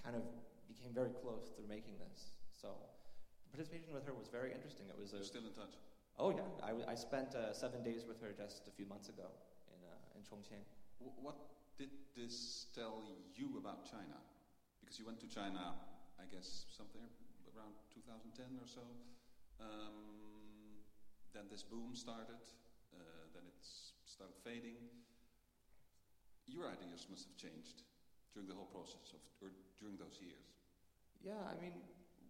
kind 0.03 0.15
of 0.15 0.23
became 0.69 0.95
very 0.95 1.11
close 1.23 1.51
through 1.55 1.67
making 1.69 1.95
this. 1.99 2.39
So 2.51 2.75
participation 3.51 3.95
with 3.95 4.07
her 4.07 4.15
was 4.15 4.29
very 4.29 4.53
interesting. 4.53 4.87
It 4.89 4.99
was 4.99 5.13
a, 5.13 5.25
still 5.25 5.47
in 5.47 5.55
touch. 5.55 5.75
Oh 6.19 6.33
yeah, 6.33 6.49
I, 6.65 6.93
I 6.93 6.95
spent 6.95 7.35
uh, 7.37 7.53
seven 7.53 7.85
days 7.85 8.09
with 8.09 8.21
her 8.25 8.33
just 8.33 8.65
a 8.65 8.73
few 8.73 8.87
months 8.89 9.09
ago 9.13 9.29
in 9.69 9.81
uh, 9.85 10.17
in 10.17 10.25
Chongqing. 10.25 10.65
what 10.99 11.37
did 11.77 11.93
this 12.17 12.73
tell 12.73 13.05
you 13.37 13.61
about 13.61 13.85
China? 13.85 14.17
Because 14.81 14.99
you 14.99 15.05
went 15.05 15.21
to 15.21 15.29
China, 15.29 15.77
I 16.17 16.25
guess, 16.33 16.65
something 16.73 17.05
around 17.53 17.77
2010 17.93 18.57
or 18.57 18.65
so. 18.65 18.81
Um, 19.61 20.81
then 21.37 21.53
this 21.53 21.63
boom 21.63 21.93
started. 21.93 22.41
Uh, 22.97 23.29
then 23.37 23.45
it 23.45 23.61
started 24.09 24.41
fading. 24.41 24.81
Your 26.49 26.73
ideas 26.73 27.05
must 27.13 27.29
have 27.29 27.37
changed 27.37 27.85
during 28.33 28.49
the 28.49 28.57
whole 28.57 28.73
process 28.73 29.13
of, 29.13 29.21
or 29.45 29.53
during 29.77 30.01
those 30.01 30.17
years. 30.25 30.49
Yeah, 31.21 31.45
I 31.45 31.61
mean, 31.61 31.77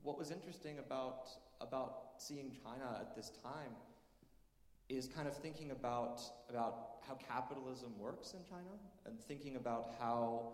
what 0.06 0.16
was 0.16 0.30
interesting 0.30 0.78
about 0.78 1.26
about 1.60 2.12
seeing 2.18 2.52
China 2.62 2.98
at 3.00 3.16
this 3.16 3.32
time 3.42 3.74
is 4.88 5.08
kind 5.08 5.26
of 5.26 5.36
thinking 5.36 5.72
about 5.72 6.20
about 6.48 7.02
how 7.08 7.18
capitalism 7.28 7.90
works 7.98 8.32
in 8.32 8.38
China 8.48 8.74
and 9.04 9.20
thinking 9.20 9.56
about 9.56 9.94
how 9.98 10.52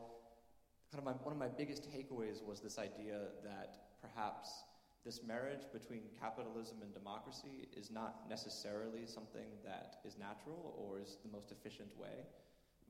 kind 0.91 0.99
of 0.99 1.05
my, 1.05 1.13
one 1.23 1.35
of 1.35 1.39
my 1.39 1.49
biggest 1.49 1.83
takeaways 1.93 2.43
was 2.43 2.61
this 2.61 2.79
idea 2.79 3.19
that 3.45 3.77
perhaps 4.01 4.65
this 5.05 5.21
marriage 5.23 5.65
between 5.71 6.01
capitalism 6.19 6.79
and 6.81 6.95
democracy 6.95 7.69
is 7.77 7.91
not 7.91 8.25
necessarily 8.31 9.05
something 9.05 9.49
that 9.65 9.97
is 10.07 10.17
natural 10.17 10.75
or 10.79 10.99
is 10.99 11.19
the 11.25 11.31
most 11.31 11.53
efficient 11.53 11.91
way. 11.99 12.25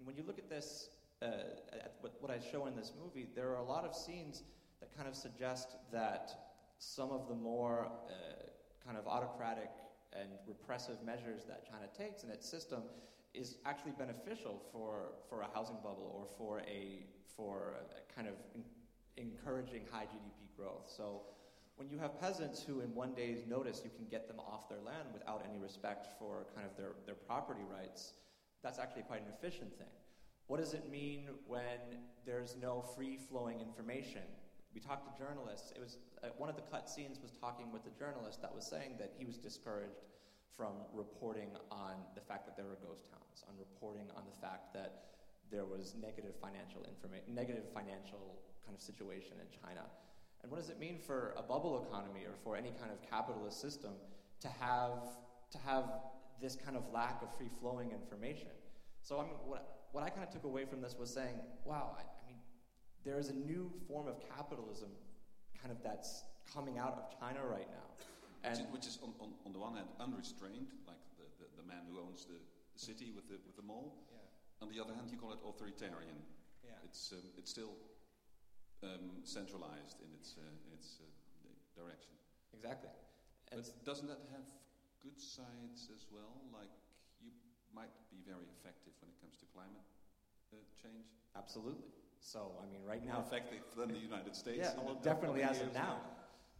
When 0.05 0.17
you 0.17 0.23
look 0.25 0.39
at 0.39 0.49
this 0.49 0.91
uh, 1.23 1.27
what, 2.01 2.13
what 2.21 2.31
I 2.31 2.39
show 2.39 2.67
in 2.67 2.77
this 2.77 2.93
movie, 3.03 3.27
there 3.35 3.49
are 3.51 3.57
a 3.57 3.65
lot 3.65 3.85
of 3.85 3.97
scenes 3.97 4.45
that 4.81 4.97
kind 4.97 5.09
of 5.09 5.17
suggest 5.17 5.77
that 5.93 6.52
some 6.83 7.13
of 7.13 7.29
the 7.29 7.35
more 7.35 7.87
uh, 8.09 8.13
kind 8.85 8.99
of 8.99 9.07
autocratic 9.07 9.71
and 10.13 10.29
repressive 10.49 10.97
measures 11.07 11.43
that 11.47 11.65
China 11.65 11.87
takes 11.97 12.25
in 12.25 12.31
its 12.31 12.49
system 12.49 12.83
is 13.35 13.59
actually 13.65 13.93
beneficial 13.93 14.61
for, 14.73 15.13
for 15.29 15.43
a 15.43 15.49
housing 15.55 15.77
bubble 15.77 16.13
or 16.13 16.27
for 16.37 16.61
a, 16.69 17.07
for 17.37 17.75
a 17.79 18.15
kind 18.15 18.27
of 18.27 18.35
in, 18.57 18.65
encouraging 19.17 19.83
high 19.93 20.05
GDP 20.05 20.57
growth. 20.57 20.93
So 20.95 21.23
when 21.77 21.89
you 21.89 21.99
have 21.99 22.21
peasants 22.21 22.63
who, 22.63 22.81
in 22.81 22.93
one 22.95 23.15
day's 23.15 23.47
notice, 23.49 23.83
you 23.85 23.91
can 23.97 24.07
get 24.11 24.27
them 24.27 24.41
off 24.41 24.69
their 24.69 24.81
land 24.85 25.09
without 25.15 25.47
any 25.49 25.59
respect 25.59 26.09
for 26.19 26.47
kind 26.55 26.67
of 26.67 26.77
their, 26.77 26.93
their 27.07 27.15
property 27.15 27.63
rights, 27.73 28.15
that's 28.63 28.81
actually 28.81 29.03
quite 29.03 29.23
an 29.23 29.29
efficient 29.39 29.79
thing. 29.79 29.87
What 30.49 30.59
does 30.59 30.75
it 30.75 30.91
mean 30.91 31.29
when 31.47 31.79
there's 32.27 32.57
no 32.61 32.83
free 32.97 33.17
flowing 33.17 33.61
information? 33.61 34.23
We 34.75 34.81
talked 34.81 35.05
to 35.05 35.13
journalists. 35.17 35.73
It 35.73 35.81
was 35.81 35.99
uh, 36.25 36.29
one 36.39 36.49
of 36.49 36.57
the 36.57 36.63
cut 36.63 36.89
scenes 36.89 37.21
was 37.21 37.33
talking 37.33 37.71
with 37.73 37.85
a 37.87 37.95
journalist 37.99 38.41
that 38.41 38.55
was 38.55 38.67
saying 38.67 38.97
that 38.99 39.13
he 39.17 39.25
was 39.25 39.37
discouraged 39.37 40.09
from 40.57 40.73
reporting 40.93 41.51
on 41.71 41.97
the 42.15 42.21
fact 42.21 42.47
that 42.47 42.57
there 42.57 42.67
were 42.67 42.79
ghost 42.81 43.09
towns, 43.11 43.45
on 43.49 43.55
reporting 43.59 44.09
on 44.17 44.25
the 44.25 44.37
fact 44.41 44.73
that 44.73 45.13
there 45.51 45.65
was 45.65 45.95
negative 46.01 46.33
financial 46.41 46.85
information, 46.89 47.35
negative 47.35 47.65
financial 47.75 48.41
kind 48.65 48.75
of 48.75 48.81
situation 48.81 49.37
in 49.41 49.49
China. 49.53 49.85
And 50.43 50.51
what 50.51 50.61
does 50.61 50.71
it 50.71 50.79
mean 50.81 50.99
for 50.99 51.35
a 51.37 51.43
bubble 51.43 51.87
economy 51.87 52.25
or 52.25 52.35
for 52.43 52.57
any 52.57 52.71
kind 52.71 52.91
of 52.91 52.99
capitalist 53.09 53.61
system 53.61 53.93
to 54.41 54.49
have 54.49 55.17
to 55.53 55.59
have 55.59 55.85
this 56.41 56.57
kind 56.57 56.77
of 56.77 56.83
lack 56.93 57.23
of 57.23 57.29
free 57.37 57.51
flowing 57.61 57.93
information? 57.93 58.49
So 59.03 59.21
I 59.21 59.25
mean, 59.25 59.37
what, 59.45 59.89
what 59.93 60.03
I 60.03 60.09
kind 60.09 60.27
of 60.27 60.31
took 60.31 60.45
away 60.45 60.65
from 60.65 60.81
this 60.81 60.97
was 60.99 61.13
saying, 61.13 61.37
wow, 61.65 61.97
I, 61.99 62.03
there 63.05 63.19
is 63.19 63.29
a 63.29 63.35
new 63.35 63.71
form 63.89 64.07
of 64.07 64.17
capitalism 64.31 64.91
kind 65.59 65.71
of 65.71 65.83
that's 65.83 66.25
coming 66.51 66.79
out 66.79 66.99
of 66.99 67.05
China 67.19 67.43
right 67.47 67.71
now. 67.71 67.89
And 68.43 68.59
which 68.59 68.59
is, 68.59 68.67
which 68.75 68.87
is 68.87 68.99
on, 69.03 69.15
on, 69.23 69.31
on, 69.47 69.53
the 69.55 69.63
one 69.63 69.79
hand 69.79 69.87
unrestrained, 70.03 70.75
like 70.91 70.99
the, 71.15 71.27
the, 71.39 71.47
the 71.63 71.67
man 71.67 71.87
who 71.87 72.03
owns 72.03 72.27
the, 72.27 72.35
the, 72.35 72.81
city 72.83 73.15
with 73.15 73.31
the, 73.31 73.39
with 73.47 73.55
the 73.55 73.63
mall. 73.63 74.03
Yeah. 74.11 74.67
On 74.67 74.67
the 74.67 74.83
other 74.83 74.91
hand, 74.99 75.07
you 75.15 75.19
call 75.19 75.31
it 75.31 75.39
authoritarian. 75.47 76.19
Yeah. 76.67 76.75
It's, 76.83 77.15
um, 77.15 77.23
it's 77.39 77.55
still 77.55 77.79
um, 78.83 79.23
centralized 79.23 80.03
in 80.03 80.11
its, 80.19 80.35
uh, 80.35 80.75
its 80.75 80.99
uh, 80.99 81.07
direction. 81.79 82.11
Exactly. 82.51 82.91
And 83.55 83.63
but 83.63 83.71
doesn't 83.87 84.11
that 84.11 84.27
have 84.35 84.47
good 85.07 85.19
sides 85.23 85.87
as 85.95 86.11
well? 86.11 86.43
Like 86.51 86.73
you 87.23 87.31
might 87.71 87.95
be 88.11 88.19
very 88.27 88.51
effective 88.59 88.91
when 88.99 89.15
it 89.15 89.19
comes 89.23 89.39
to 89.39 89.47
climate 89.55 89.87
uh, 90.51 90.59
change. 90.75 91.07
Absolutely. 91.39 92.02
So 92.23 92.53
I 92.63 92.71
mean, 92.73 92.81
right 92.87 93.05
now, 93.05 93.15
more 93.15 93.25
effective 93.27 93.59
than 93.77 93.89
the 93.89 93.99
United 93.99 94.35
States. 94.37 94.59
Yeah, 94.63 94.83
well, 94.83 94.95
definitely 95.03 95.43
as 95.43 95.61
of 95.61 95.75
now. 95.75 95.99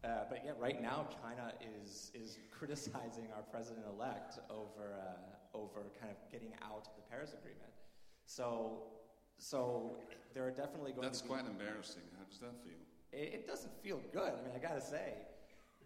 Uh, 0.05 0.25
but 0.29 0.43
yeah, 0.45 0.51
right 0.59 0.83
now 0.83 1.07
China 1.23 1.53
is 1.79 2.11
is 2.15 2.39
criticizing 2.51 3.29
our 3.37 3.43
president-elect 3.43 4.41
over 4.51 4.99
uh, 4.99 5.57
over 5.57 5.87
kind 6.01 6.11
of 6.11 6.19
getting 6.33 6.53
out 6.63 6.89
of 6.89 6.97
the 6.97 7.03
Paris 7.09 7.33
Agreement. 7.39 7.71
So 8.27 8.83
so 9.39 9.97
there 10.35 10.45
are 10.45 10.51
definitely 10.51 10.93
going 10.93 11.03
That's 11.03 11.21
to 11.21 11.29
be. 11.29 11.35
That's 11.35 11.43
quite 11.43 11.51
embarrassing. 11.51 12.03
How 12.19 12.25
does 12.25 12.39
that 12.41 12.61
feel? 12.65 12.83
It, 13.13 13.35
it, 13.35 13.47
doesn't 13.47 13.73
feel 13.83 14.01
good. 14.13 14.33
I 14.33 14.43
mean, 14.43 14.53
I 14.57 14.59
gotta 14.59 14.81
say, 14.81 15.15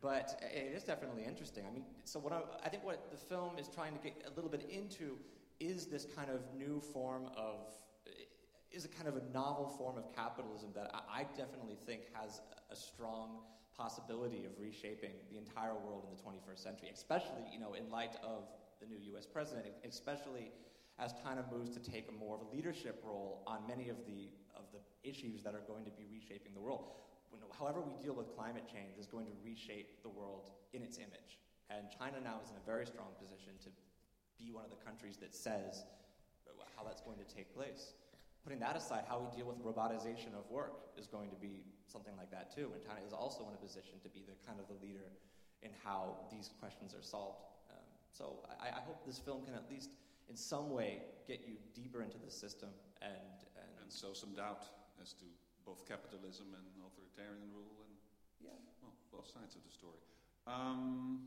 but 0.00 0.40
it 0.54 0.72
is 0.74 0.84
definitely 0.84 1.24
interesting. 1.24 1.64
I 1.68 1.74
mean, 1.74 1.84
so 2.04 2.18
what 2.18 2.32
I, 2.32 2.40
I 2.64 2.68
think 2.68 2.84
what 2.84 3.10
the 3.10 3.16
film 3.16 3.58
is 3.58 3.68
trying 3.68 3.92
to 3.92 3.98
get 3.98 4.14
a 4.26 4.34
little 4.36 4.50
bit 4.50 4.68
into 4.70 5.18
is 5.58 5.86
this 5.86 6.06
kind 6.16 6.30
of 6.30 6.40
new 6.56 6.80
form 6.80 7.26
of 7.36 7.74
is 8.76 8.84
a 8.84 8.88
kind 8.88 9.08
of 9.08 9.16
a 9.16 9.24
novel 9.32 9.72
form 9.78 9.96
of 9.96 10.14
capitalism 10.14 10.68
that 10.74 10.90
I, 10.92 11.20
I 11.20 11.22
definitely 11.36 11.78
think 11.86 12.02
has 12.12 12.42
a 12.70 12.76
strong 12.76 13.40
possibility 13.76 14.44
of 14.44 14.52
reshaping 14.60 15.16
the 15.30 15.38
entire 15.38 15.74
world 15.74 16.04
in 16.04 16.12
the 16.14 16.20
21st 16.20 16.62
century, 16.62 16.90
especially 16.92 17.44
you 17.52 17.58
know 17.58 17.72
in 17.72 17.90
light 17.90 18.16
of 18.22 18.44
the 18.80 18.86
new 18.86 18.98
U.S. 19.16 19.26
president, 19.26 19.66
especially 19.88 20.52
as 20.98 21.14
China 21.24 21.44
moves 21.50 21.70
to 21.70 21.80
take 21.80 22.08
a 22.08 22.12
more 22.12 22.36
of 22.36 22.42
a 22.42 22.54
leadership 22.54 23.02
role 23.04 23.42
on 23.46 23.60
many 23.66 23.88
of 23.88 23.96
the, 24.06 24.28
of 24.56 24.64
the 24.72 24.80
issues 25.08 25.42
that 25.42 25.54
are 25.54 25.64
going 25.68 25.84
to 25.84 25.90
be 25.90 26.04
reshaping 26.12 26.52
the 26.54 26.60
world. 26.60 26.92
However, 27.58 27.80
we 27.80 27.92
deal 28.02 28.14
with 28.14 28.34
climate 28.36 28.64
change 28.68 28.98
is 28.98 29.06
going 29.06 29.26
to 29.26 29.32
reshape 29.44 30.02
the 30.02 30.08
world 30.08 30.50
in 30.72 30.82
its 30.82 30.98
image. 30.98 31.40
And 31.70 31.88
China 31.88 32.20
now 32.22 32.40
is 32.44 32.50
in 32.50 32.56
a 32.56 32.64
very 32.64 32.86
strong 32.86 33.16
position 33.20 33.56
to 33.64 33.70
be 34.38 34.52
one 34.52 34.64
of 34.64 34.70
the 34.70 34.80
countries 34.84 35.16
that 35.18 35.34
says 35.34 35.84
uh, 36.48 36.52
how 36.76 36.84
that's 36.84 37.00
going 37.00 37.18
to 37.18 37.28
take 37.28 37.54
place. 37.54 37.92
Putting 38.46 38.62
that 38.62 38.76
aside, 38.78 39.02
how 39.10 39.18
we 39.18 39.26
deal 39.34 39.50
with 39.50 39.58
robotization 39.58 40.30
of 40.38 40.46
work 40.54 40.94
is 40.94 41.10
going 41.10 41.30
to 41.30 41.36
be 41.42 41.66
something 41.90 42.14
like 42.14 42.30
that 42.30 42.54
too. 42.54 42.70
And 42.70 42.78
China 42.78 43.02
is 43.04 43.12
also 43.12 43.42
in 43.50 43.54
a 43.54 43.58
position 43.58 43.98
to 44.06 44.08
be 44.08 44.22
the 44.22 44.38
kind 44.46 44.62
of 44.62 44.70
the 44.70 44.78
leader 44.78 45.10
in 45.66 45.74
how 45.82 46.14
these 46.30 46.54
questions 46.62 46.94
are 46.94 47.02
solved. 47.02 47.42
Um, 47.74 47.82
so 48.14 48.46
I, 48.62 48.68
I 48.68 48.80
hope 48.86 49.02
this 49.02 49.18
film 49.18 49.42
can 49.42 49.58
at 49.58 49.66
least 49.68 49.98
in 50.30 50.36
some 50.36 50.70
way 50.70 51.02
get 51.26 51.42
you 51.42 51.58
deeper 51.74 52.06
into 52.06 52.18
the 52.22 52.30
system 52.30 52.70
and, 53.02 53.42
and, 53.58 53.82
and 53.82 53.90
sow 53.90 54.12
some 54.12 54.30
doubt 54.30 54.62
as 55.02 55.12
to 55.14 55.26
both 55.66 55.82
capitalism 55.82 56.46
and 56.54 56.62
authoritarian 56.86 57.50
rule 57.50 57.82
and 57.82 57.98
yeah. 58.38 58.54
well, 58.78 58.94
both 59.10 59.26
sides 59.26 59.58
of 59.58 59.66
the 59.66 59.74
story. 59.74 59.98
Um, 60.46 61.26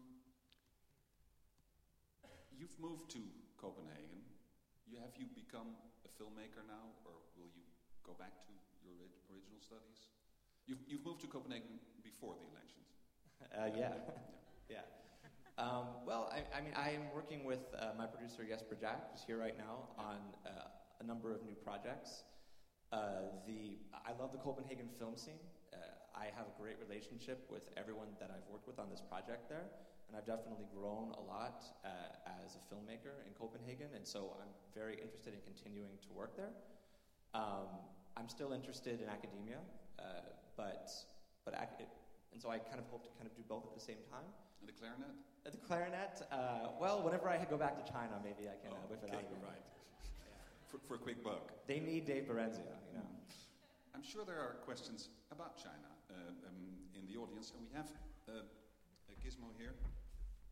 you've 2.55 2.79
moved 2.79 3.11
to 3.11 3.19
Copenhagen. 3.59 4.23
You, 4.89 4.97
have 5.05 5.13
you 5.21 5.29
become 5.37 5.77
a 6.01 6.09
filmmaker 6.17 6.65
now, 6.65 6.97
or 7.05 7.13
will 7.37 7.53
you 7.53 7.61
go 8.01 8.17
back 8.17 8.33
to 8.41 8.51
your 8.81 8.97
original 9.29 9.61
studies? 9.61 10.09
You've, 10.65 10.81
you've 10.89 11.05
moved 11.05 11.21
to 11.21 11.29
Copenhagen 11.29 11.77
before 12.01 12.33
the 12.33 12.49
elections. 12.49 12.89
Uh, 13.55 13.71
yeah. 13.71 13.95
yeah. 14.69 14.83
Um, 15.57 16.03
well, 16.05 16.27
I, 16.27 16.43
I, 16.51 16.59
mean, 16.59 16.73
I 16.75 16.91
am 16.91 17.07
working 17.15 17.45
with 17.45 17.63
uh, 17.71 17.95
my 17.97 18.05
producer 18.05 18.43
Jesper 18.43 18.75
Jack, 18.75 19.11
who's 19.11 19.23
here 19.23 19.39
right 19.39 19.57
now, 19.57 19.87
on 19.97 20.19
uh, 20.45 20.67
a 20.99 21.03
number 21.03 21.33
of 21.33 21.43
new 21.43 21.55
projects. 21.55 22.23
Uh, 22.91 23.31
the 23.47 23.79
I 23.93 24.11
love 24.19 24.31
the 24.31 24.39
Copenhagen 24.39 24.89
film 24.99 25.15
scene. 25.15 25.39
Uh, 25.71 25.77
I 26.15 26.35
have 26.35 26.47
a 26.51 26.55
great 26.61 26.75
relationship 26.83 27.47
with 27.49 27.63
everyone 27.77 28.07
that 28.19 28.29
I've 28.29 28.47
worked 28.51 28.67
with 28.67 28.79
on 28.79 28.89
this 28.89 29.01
project 29.01 29.47
there, 29.47 29.71
and 30.09 30.17
I've 30.17 30.25
definitely 30.25 30.65
grown 30.73 31.13
a 31.13 31.21
lot 31.21 31.61
uh, 31.85 32.41
as 32.41 32.57
a 32.57 32.61
filmmaker 32.65 33.21
in 33.29 33.31
Copenhagen, 33.37 33.93
and 33.93 34.01
so 34.01 34.33
I'm 34.41 34.49
very 34.73 34.97
interested 34.97 35.37
in 35.37 35.41
continuing 35.45 36.01
to 36.01 36.09
work 36.17 36.35
there. 36.35 36.49
Um, 37.37 37.69
I'm 38.17 38.27
still 38.27 38.51
interested 38.51 39.01
in 39.01 39.07
academia, 39.07 39.61
uh, 40.01 40.25
but 40.57 40.89
but 41.45 41.53
ac- 41.53 41.85
and 42.33 42.41
so 42.41 42.49
I 42.49 42.57
kind 42.57 42.81
of 42.81 42.89
hope 42.89 43.05
to 43.05 43.13
kind 43.21 43.29
of 43.29 43.37
do 43.37 43.45
both 43.47 43.69
at 43.69 43.73
the 43.77 43.85
same 43.85 44.01
time. 44.09 44.25
And 44.59 44.67
the 44.67 44.73
clarinet? 44.73 45.13
At 45.45 45.53
the 45.53 45.61
clarinet, 45.61 46.25
uh, 46.33 46.73
well, 46.81 47.05
whenever 47.05 47.29
I 47.29 47.37
go 47.45 47.57
back 47.57 47.77
to 47.77 47.85
China, 47.85 48.17
maybe 48.25 48.49
I 48.49 48.57
can 48.65 48.73
uh, 48.73 48.89
whip 48.89 49.05
it 49.05 49.13
okay, 49.13 49.17
out. 49.17 49.29
Right. 49.45 49.61
yeah. 50.25 50.33
for, 50.67 50.81
for, 50.89 50.95
a 50.95 50.97
quick 50.97 51.23
buck. 51.23 51.53
They 51.65 51.79
need 51.79 52.05
Dave 52.05 52.25
Berenzio, 52.27 52.75
you 52.89 52.97
know. 52.97 53.07
I'm 53.95 54.03
sure 54.03 54.25
there 54.25 54.37
are 54.37 54.57
questions 54.65 55.09
about 55.31 55.57
China 55.57 55.89
uh, 56.11 56.47
um, 56.47 56.59
in 56.93 57.07
the 57.07 57.17
audience, 57.17 57.53
and 57.55 57.61
we 57.63 57.71
have 57.73 57.87
uh, 58.27 58.43
a 59.09 59.15
gizmo 59.25 59.49
here 59.57 59.73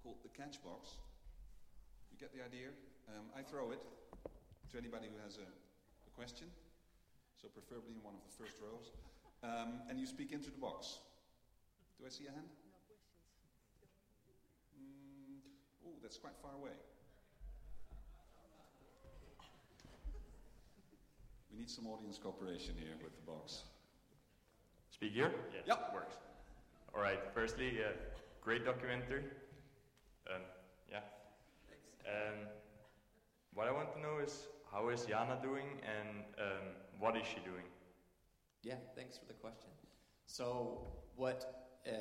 called 0.08 0.24
the 0.24 0.32
catch 0.32 0.64
box. 0.64 0.96
You 2.12 2.16
get 2.16 2.32
the 2.32 2.40
idea? 2.40 2.72
Um, 3.12 3.28
I 3.36 3.44
throw 3.44 3.76
it 3.76 3.84
to 4.72 4.78
anybody 4.80 5.12
who 5.12 5.20
has 5.20 5.36
a, 5.36 5.44
a, 5.44 6.12
question, 6.16 6.48
so 7.36 7.52
preferably 7.52 7.92
in 7.92 8.00
one 8.08 8.16
of 8.16 8.24
the 8.24 8.32
first 8.40 8.56
rows, 8.64 8.96
um, 9.44 9.84
and 9.92 10.00
you 10.00 10.08
speak 10.08 10.32
into 10.32 10.50
the 10.50 10.58
box. 10.64 11.04
Do 12.00 12.08
I 12.08 12.10
see 12.10 12.24
a 12.24 12.32
hand? 12.32 12.48
No 12.48 13.88
questions. 13.92 14.32
Mm, 14.80 15.44
oh, 15.92 15.96
that's 16.02 16.18
quite 16.18 16.40
far 16.42 16.56
away. 16.56 16.76
We 21.52 21.60
need 21.60 21.70
some 21.70 21.88
audience 21.88 22.18
cooperation 22.18 22.76
here 22.80 22.96
with 23.04 23.12
the 23.16 23.26
box. 23.28 23.64
Speak 24.92 25.12
here? 25.12 25.32
Yes, 25.52 25.68
yep. 25.68 25.92
works. 25.94 26.16
All 26.96 27.02
right, 27.02 27.20
firstly, 27.36 27.84
uh, 27.84 27.92
great 28.42 28.64
documentary. 28.64 29.24
Um, 30.30 30.42
yeah. 30.90 31.00
Um, 32.06 32.48
what 33.54 33.68
I 33.68 33.72
want 33.72 33.94
to 33.94 34.00
know 34.00 34.20
is 34.24 34.48
how 34.72 34.90
is 34.90 35.02
Yana 35.02 35.42
doing 35.42 35.68
and 35.82 36.24
um, 36.40 36.68
what 37.00 37.16
is 37.16 37.24
she 37.26 37.40
doing? 37.46 37.64
Yeah, 38.64 38.76
thanks 38.96 39.18
for 39.18 39.26
the 39.26 39.34
question. 39.34 39.70
So, 40.26 40.88
what 41.16 41.68
uh, 41.88 41.92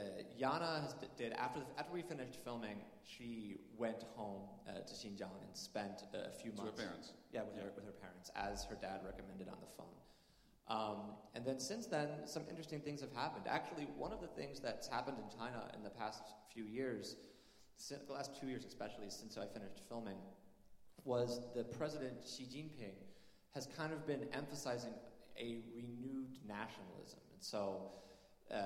Yana 0.41 0.83
has, 0.83 0.95
did 1.17 1.33
after 1.35 1.61
the, 1.61 1.67
after 1.79 1.93
we 1.93 2.03
finished 2.03 2.39
filming, 2.45 2.79
she 3.05 3.59
went 3.77 4.05
home 4.17 4.43
uh, 4.69 4.81
to 4.81 4.95
Xinjiang 4.95 5.39
and 5.43 5.55
spent 5.55 6.03
a 6.13 6.31
few 6.31 6.51
months. 6.53 6.65
With 6.65 6.81
her 6.81 6.87
parents. 6.87 7.13
Yeah, 7.33 7.43
with 7.43 7.57
yeah. 7.57 7.63
her 7.63 7.71
with 7.77 7.85
her 7.85 7.93
parents, 7.93 8.31
as 8.35 8.65
her 8.65 8.77
dad 8.81 9.01
recommended 9.05 9.49
on 9.49 9.59
the 9.61 9.71
phone. 9.77 9.87
Um, 10.69 11.15
and 11.35 11.45
then 11.45 11.61
since 11.61 11.87
then, 11.87 12.09
some 12.25 12.43
interesting 12.51 12.81
things 12.81 13.01
have 13.01 13.13
happened. 13.13 13.45
Actually, 13.49 13.87
one 13.97 14.13
of 14.13 14.21
the 14.21 14.27
things 14.27 14.59
that's 14.59 14.89
happened 14.89 15.19
in 15.19 15.39
China 15.39 15.71
in 15.77 15.85
the 15.85 15.91
past 15.91 16.23
few 16.53 16.65
years, 16.65 17.17
the 18.07 18.13
last 18.13 18.33
two 18.41 18.47
years 18.47 18.65
especially, 18.65 19.09
since 19.09 19.37
I 19.39 19.47
finished 19.47 19.81
filming, 19.89 20.19
was 21.05 21.41
the 21.55 21.65
president 21.65 22.15
Xi 22.27 22.45
Jinping 22.45 22.97
has 23.55 23.69
kind 23.77 23.93
of 23.93 24.07
been 24.07 24.27
emphasizing 24.33 24.93
a 25.39 25.59
renewed 25.75 26.39
nationalism. 26.47 27.21
And 27.33 27.43
so 27.43 27.93
uh, 28.51 28.57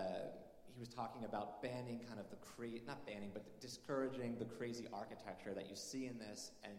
he 0.72 0.78
was 0.78 0.88
talking 0.88 1.24
about 1.24 1.62
banning 1.62 2.00
kind 2.08 2.18
of 2.18 2.30
the 2.30 2.36
crazy, 2.36 2.82
not 2.86 3.06
banning, 3.06 3.30
but 3.32 3.60
discouraging 3.60 4.36
the 4.38 4.44
crazy 4.44 4.86
architecture 4.92 5.52
that 5.54 5.68
you 5.68 5.76
see 5.76 6.06
in 6.06 6.18
this 6.18 6.52
and 6.64 6.74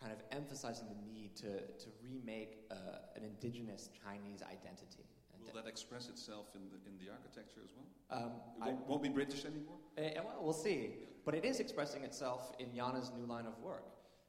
kind 0.00 0.12
of 0.12 0.18
emphasizing 0.32 0.86
the 0.88 1.12
need 1.12 1.36
to, 1.36 1.60
to 1.82 1.88
remake 2.02 2.58
uh, 2.70 2.74
an 3.14 3.22
indigenous 3.22 3.90
Chinese 4.04 4.42
identity. 4.42 5.04
Will 5.46 5.62
that 5.62 5.68
express 5.68 6.08
itself 6.08 6.46
in 6.54 6.62
the, 6.70 6.76
in 6.88 6.98
the 6.98 7.12
architecture 7.12 7.60
as 7.64 7.70
well? 7.76 7.86
Um, 8.10 8.32
it 8.66 8.74
won't, 8.74 8.88
won't, 8.88 9.02
be 9.02 9.08
British 9.08 9.44
anymore? 9.44 9.76
Uh, 9.98 10.02
well, 10.24 10.38
we'll 10.40 10.52
see. 10.52 10.90
But 11.24 11.34
it 11.34 11.44
is 11.44 11.60
expressing 11.60 12.02
itself 12.02 12.52
in 12.58 12.66
Yana's 12.68 13.10
new 13.16 13.26
line 13.26 13.46
of 13.46 13.58
work. 13.60 13.84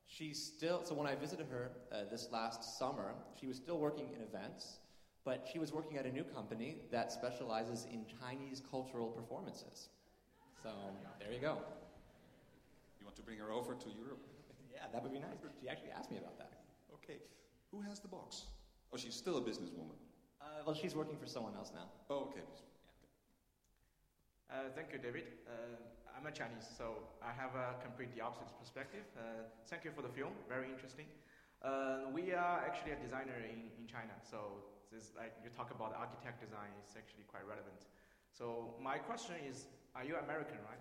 She's 0.08 0.42
still, 0.42 0.84
so 0.84 0.96
when 0.96 1.06
I 1.06 1.16
visited 1.16 1.48
her 1.52 1.72
uh, 1.92 2.10
this 2.10 2.30
last 2.32 2.80
summer, 2.80 3.14
she 3.40 3.46
was 3.46 3.58
still 3.58 3.78
working 3.78 4.08
in 4.16 4.22
events, 4.22 4.78
but 5.26 5.46
she 5.52 5.60
was 5.60 5.74
working 5.74 5.98
at 5.98 6.06
a 6.06 6.12
new 6.12 6.24
company 6.24 6.78
that 6.92 7.12
specializes 7.12 7.86
in 7.92 8.06
Chinese 8.22 8.62
cultural 8.72 9.08
performances. 9.08 9.90
So 10.64 10.70
there 11.20 11.32
you 11.32 11.40
go. 11.40 11.58
You 13.00 13.06
want 13.06 13.16
to 13.18 13.22
bring 13.22 13.38
her 13.38 13.52
over 13.52 13.74
to 13.74 13.90
Europe? 13.90 14.26
yeah, 14.74 14.84
that 14.94 15.04
would 15.04 15.12
be 15.12 15.20
nice. 15.20 15.38
She 15.62 15.68
actually 15.68 15.92
asked 15.92 16.10
me 16.10 16.18
about 16.18 16.38
that. 16.38 16.54
Okay. 16.94 17.20
Who 17.72 17.82
has 17.82 18.00
the 18.00 18.08
box? 18.08 18.44
Oh, 18.94 18.98
she's 18.98 19.16
still 19.16 19.38
a 19.38 19.42
businesswoman. 19.42 20.00
Uh, 20.48 20.64
well, 20.66 20.76
she's 20.76 20.96
working 20.96 21.18
for 21.20 21.28
someone 21.28 21.52
else 21.60 21.72
now. 21.76 21.92
Oh, 22.10 22.32
okay. 22.32 22.40
Uh, 24.48 24.72
thank 24.76 24.94
you, 24.94 25.00
David. 25.00 25.28
Uh, 25.44 25.76
I'm 26.16 26.26
a 26.26 26.32
Chinese, 26.32 26.64
so 26.64 27.04
I 27.20 27.36
have 27.36 27.52
a 27.52 27.76
completely 27.84 28.22
opposite 28.24 28.56
perspective. 28.56 29.04
Uh, 29.20 29.44
thank 29.68 29.84
you 29.84 29.92
for 29.92 30.02
the 30.02 30.08
film, 30.10 30.32
very 30.48 30.72
interesting. 30.72 31.06
Uh, 31.62 32.08
we 32.16 32.32
are 32.32 32.64
actually 32.64 32.96
a 32.96 33.00
designer 33.04 33.36
in, 33.44 33.68
in 33.76 33.92
China, 33.92 34.16
so 34.24 34.64
this 34.88 35.12
like 35.20 35.36
you 35.44 35.52
talk 35.52 35.76
about 35.76 35.92
architect 36.00 36.40
design 36.40 36.72
is 36.80 36.96
actually 36.96 37.28
quite 37.28 37.44
relevant. 37.44 37.92
So 38.32 38.80
my 38.80 38.98
question 38.98 39.36
is, 39.44 39.68
are 40.00 40.06
you 40.08 40.16
American, 40.16 40.64
right? 40.64 40.80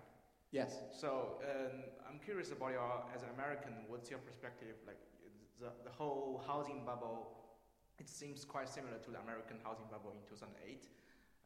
Yes. 0.55 0.79
So 0.95 1.43
um, 1.43 1.83
I'm 2.07 2.19
curious 2.23 2.55
about 2.55 2.71
your, 2.71 3.03
as 3.11 3.21
an 3.21 3.35
American, 3.35 3.83
what's 3.91 4.07
your 4.09 4.23
perspective? 4.23 4.79
Like 4.87 5.01
the, 5.59 5.75
the 5.83 5.91
whole 5.91 6.41
housing 6.47 6.85
bubble 6.85 7.35
it 7.99 8.09
seems 8.09 8.45
quite 8.45 8.69
similar 8.69 8.97
to 9.03 9.09
the 9.11 9.19
American 9.19 9.57
housing 9.63 9.85
bubble 9.89 10.13
in 10.13 10.21
2008. 10.29 10.87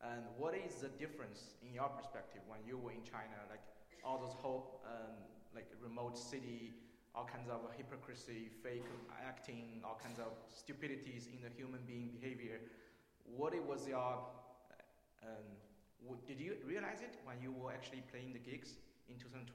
And 0.02 0.26
what 0.38 0.56
is 0.58 0.82
the 0.82 0.90
difference 0.90 1.56
in 1.62 1.74
your 1.74 1.90
perspective 1.90 2.42
when 2.48 2.60
you 2.66 2.78
were 2.78 2.92
in 2.92 3.04
China, 3.04 3.38
like 3.50 3.62
all 4.04 4.18
those 4.18 4.34
whole 4.34 4.82
um, 4.86 5.14
like 5.54 5.70
remote 5.82 6.18
city, 6.18 6.74
all 7.14 7.26
kinds 7.26 7.50
of 7.50 7.60
hypocrisy, 7.78 8.50
fake 8.64 8.88
acting, 9.22 9.82
all 9.86 10.00
kinds 10.02 10.20
of 10.20 10.34
stupidities 10.50 11.28
in 11.32 11.40
the 11.44 11.50
human 11.54 11.82
being 11.86 12.10
behavior. 12.10 12.60
What 13.26 13.54
it 13.54 13.64
was 13.64 13.88
your, 13.88 14.26
um, 15.22 15.46
did 16.26 16.40
you 16.40 16.56
realize 16.66 17.02
it 17.02 17.20
when 17.24 17.38
you 17.42 17.52
were 17.52 17.72
actually 17.72 18.02
playing 18.10 18.34
the 18.34 18.40
gigs 18.40 18.80
in 19.08 19.16
2012, 19.20 19.54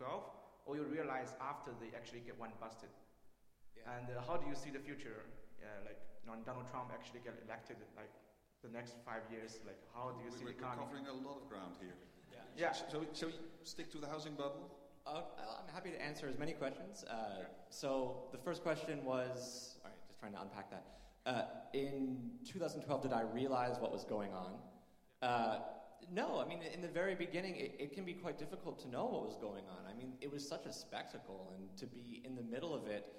or 0.67 0.77
you 0.77 0.85
realize 0.85 1.35
after 1.41 1.73
they 1.81 1.97
actually 1.97 2.21
get 2.21 2.39
one 2.39 2.51
busted? 2.61 2.93
Yeah. 3.75 3.99
And 3.99 4.07
uh, 4.15 4.23
how 4.23 4.37
do 4.37 4.47
you 4.47 4.55
see 4.55 4.71
the 4.71 4.79
future? 4.79 5.27
Uh, 5.59 5.83
like 5.89 5.99
when 6.27 6.43
Donald 6.43 6.67
Trump 6.71 6.91
actually 6.93 7.21
get 7.23 7.39
elected, 7.47 7.77
like 7.97 8.11
the 8.63 8.71
next 8.71 8.99
five 9.07 9.23
years, 9.31 9.59
like 9.67 9.79
how 9.95 10.11
do 10.11 10.19
you 10.23 10.31
we, 10.31 10.37
see 10.37 10.45
we're, 10.45 10.53
the 10.53 10.59
economy? 10.59 10.87
We're 10.91 10.99
covering 10.99 11.09
a 11.09 11.19
lot 11.27 11.39
of 11.43 11.49
ground 11.49 11.75
here. 11.81 11.95
Yeah. 12.31 12.71
yeah. 12.71 12.73
So, 12.73 13.07
so, 13.13 13.27
we 13.29 13.35
stick 13.65 13.91
to 13.93 13.99
the 13.99 14.07
housing 14.07 14.35
bubble? 14.35 14.71
Uh, 15.07 15.23
I'm 15.39 15.73
happy 15.73 15.91
to 15.91 16.03
answer 16.03 16.27
as 16.27 16.37
many 16.37 16.53
questions. 16.53 17.05
Uh, 17.09 17.47
so 17.71 18.27
the 18.33 18.39
first 18.39 18.63
question 18.63 19.05
was, 19.05 19.79
all 19.85 19.91
right, 19.91 19.99
just 20.07 20.19
trying 20.19 20.33
to 20.33 20.43
unpack 20.43 20.71
that. 20.71 20.85
Uh, 21.27 21.43
in 21.75 22.31
2012, 22.47 23.03
did 23.03 23.13
I 23.13 23.23
realize 23.23 23.79
what 23.79 23.93
was 23.93 24.05
going 24.05 24.33
on? 24.33 24.55
Uh, 25.23 25.59
no, 26.13 26.41
I 26.41 26.47
mean, 26.47 26.61
in 26.73 26.83
the 26.83 26.89
very 26.89 27.15
beginning, 27.15 27.57
it, 27.57 27.75
it, 27.79 27.93
can 27.93 28.05
be 28.05 28.13
quite 28.13 28.39
difficult 28.39 28.79
to 28.81 28.89
know 28.89 29.07
what 29.07 29.25
was 29.25 29.37
going 29.37 29.65
on. 29.65 29.91
I 29.91 29.97
mean, 29.97 30.13
it 30.21 30.31
was 30.31 30.47
such 30.47 30.67
a 30.67 30.73
spectacle, 30.73 31.53
and 31.57 31.77
to 31.79 31.87
be 31.87 32.23
in 32.25 32.37
the 32.37 32.43
middle 32.43 32.75
of 32.75 32.87
it, 32.87 33.13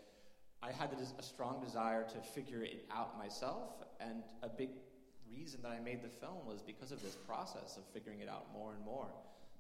I 0.62 0.72
had 0.72 0.90
a 1.20 1.24
strong 1.24 1.62
desire 1.64 2.04
to 2.04 2.20
figure 2.20 2.64
it 2.64 2.86
out 2.92 3.18
myself, 3.18 3.84
and 4.00 4.24
a 4.42 4.50
big 4.50 4.70
reason 5.32 5.62
that 5.62 5.72
I 5.72 5.80
made 5.80 6.02
the 6.02 6.10
film 6.10 6.46
was 6.46 6.62
because 6.62 6.92
of 6.92 7.02
this 7.04 7.16
process 7.16 7.78
of 7.78 7.84
figuring 7.94 8.22
it 8.22 8.30
out 8.30 8.48
more 8.54 8.74
and 8.74 8.84
more. 8.84 9.08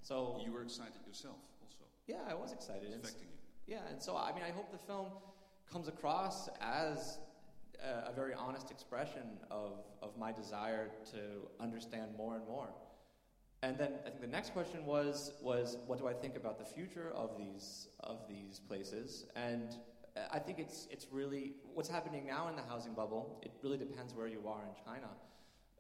So 0.02 0.40
you 0.44 0.52
were 0.52 0.64
excited 0.64 1.06
yourself, 1.06 1.38
also. 1.62 1.86
Yeah, 2.08 2.18
I 2.30 2.34
was 2.34 2.52
excited. 2.52 2.90
affecting 2.90 3.28
you. 3.28 3.76
Yeah, 3.76 3.82
and 3.92 4.02
so 4.02 4.16
I 4.16 4.34
mean, 4.34 4.44
I 4.44 4.52
hope 4.52 4.72
the 4.72 4.78
film 4.78 5.08
comes 5.72 5.88
across 5.88 6.50
as 6.62 7.20
a, 7.84 8.10
a 8.10 8.14
very 8.16 8.34
honest 8.34 8.72
expression 8.72 9.38
of 9.52 9.84
of 10.02 10.18
my 10.18 10.32
desire 10.32 10.90
to 11.12 11.50
understand 11.60 12.12
more 12.18 12.36
and 12.36 12.48
more. 12.48 12.70
And 13.64 13.78
then 13.78 13.94
I 14.06 14.10
think 14.10 14.22
the 14.22 14.28
next 14.28 14.54
question 14.54 14.86
was 14.86 15.34
was 15.42 15.78
what 15.88 16.00
do 16.00 16.08
I 16.08 16.14
think 16.14 16.36
about 16.36 16.58
the 16.58 16.66
future 16.66 17.12
of 17.14 17.38
these 17.38 17.88
of 18.00 18.20
these 18.30 18.60
places 18.60 19.26
and 19.36 19.76
I 20.32 20.40
think 20.40 20.60
it's, 20.60 20.88
it's 20.92 21.08
really 21.12 21.54
what's 21.74 21.90
happening 21.90 22.26
now 22.26 22.48
in 22.48 22.56
the 22.56 22.62
housing 22.62 22.94
bubble. 22.94 23.40
It 23.44 23.52
really 23.64 23.78
depends 23.78 24.14
where 24.14 24.28
you 24.28 24.48
are 24.48 24.64
in 24.66 24.84
China. 24.86 25.08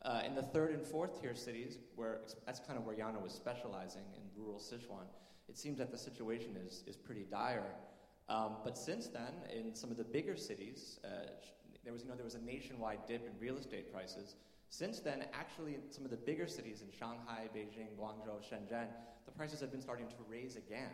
Uh, 0.03 0.21
in 0.25 0.35
the 0.35 0.41
third 0.41 0.71
and 0.71 0.85
fourth 0.85 1.19
tier 1.19 1.35
cities, 1.35 1.79
where 1.95 2.19
that's 2.45 2.59
kind 2.59 2.77
of 2.77 2.85
where 2.85 2.95
Yana 2.95 3.21
was 3.21 3.33
specializing 3.33 4.03
in 4.15 4.21
rural 4.41 4.59
Sichuan, 4.59 5.07
it 5.49 5.57
seems 5.57 5.77
that 5.79 5.91
the 5.91 5.97
situation 5.97 6.55
is, 6.65 6.83
is 6.87 6.95
pretty 6.95 7.25
dire. 7.29 7.73
Um, 8.29 8.57
but 8.63 8.77
since 8.77 9.07
then, 9.07 9.33
in 9.53 9.73
some 9.73 9.89
of 9.89 9.97
the 9.97 10.03
bigger 10.03 10.35
cities, 10.35 10.99
uh, 11.03 11.29
there 11.83 11.93
was 11.93 12.03
you 12.03 12.09
know 12.09 12.15
there 12.15 12.25
was 12.25 12.35
a 12.35 12.41
nationwide 12.41 12.99
dip 13.07 13.25
in 13.25 13.31
real 13.39 13.57
estate 13.57 13.91
prices. 13.91 14.35
Since 14.69 14.99
then, 14.99 15.25
actually, 15.33 15.75
in 15.75 15.81
some 15.89 16.03
of 16.03 16.11
the 16.11 16.17
bigger 16.17 16.47
cities 16.47 16.81
in 16.81 16.91
Shanghai, 16.91 17.47
Beijing, 17.55 17.95
Guangzhou, 17.97 18.41
Shenzhen, 18.41 18.87
the 19.25 19.31
prices 19.31 19.61
have 19.61 19.71
been 19.71 19.81
starting 19.81 20.07
to 20.07 20.15
raise 20.29 20.57
again. 20.57 20.91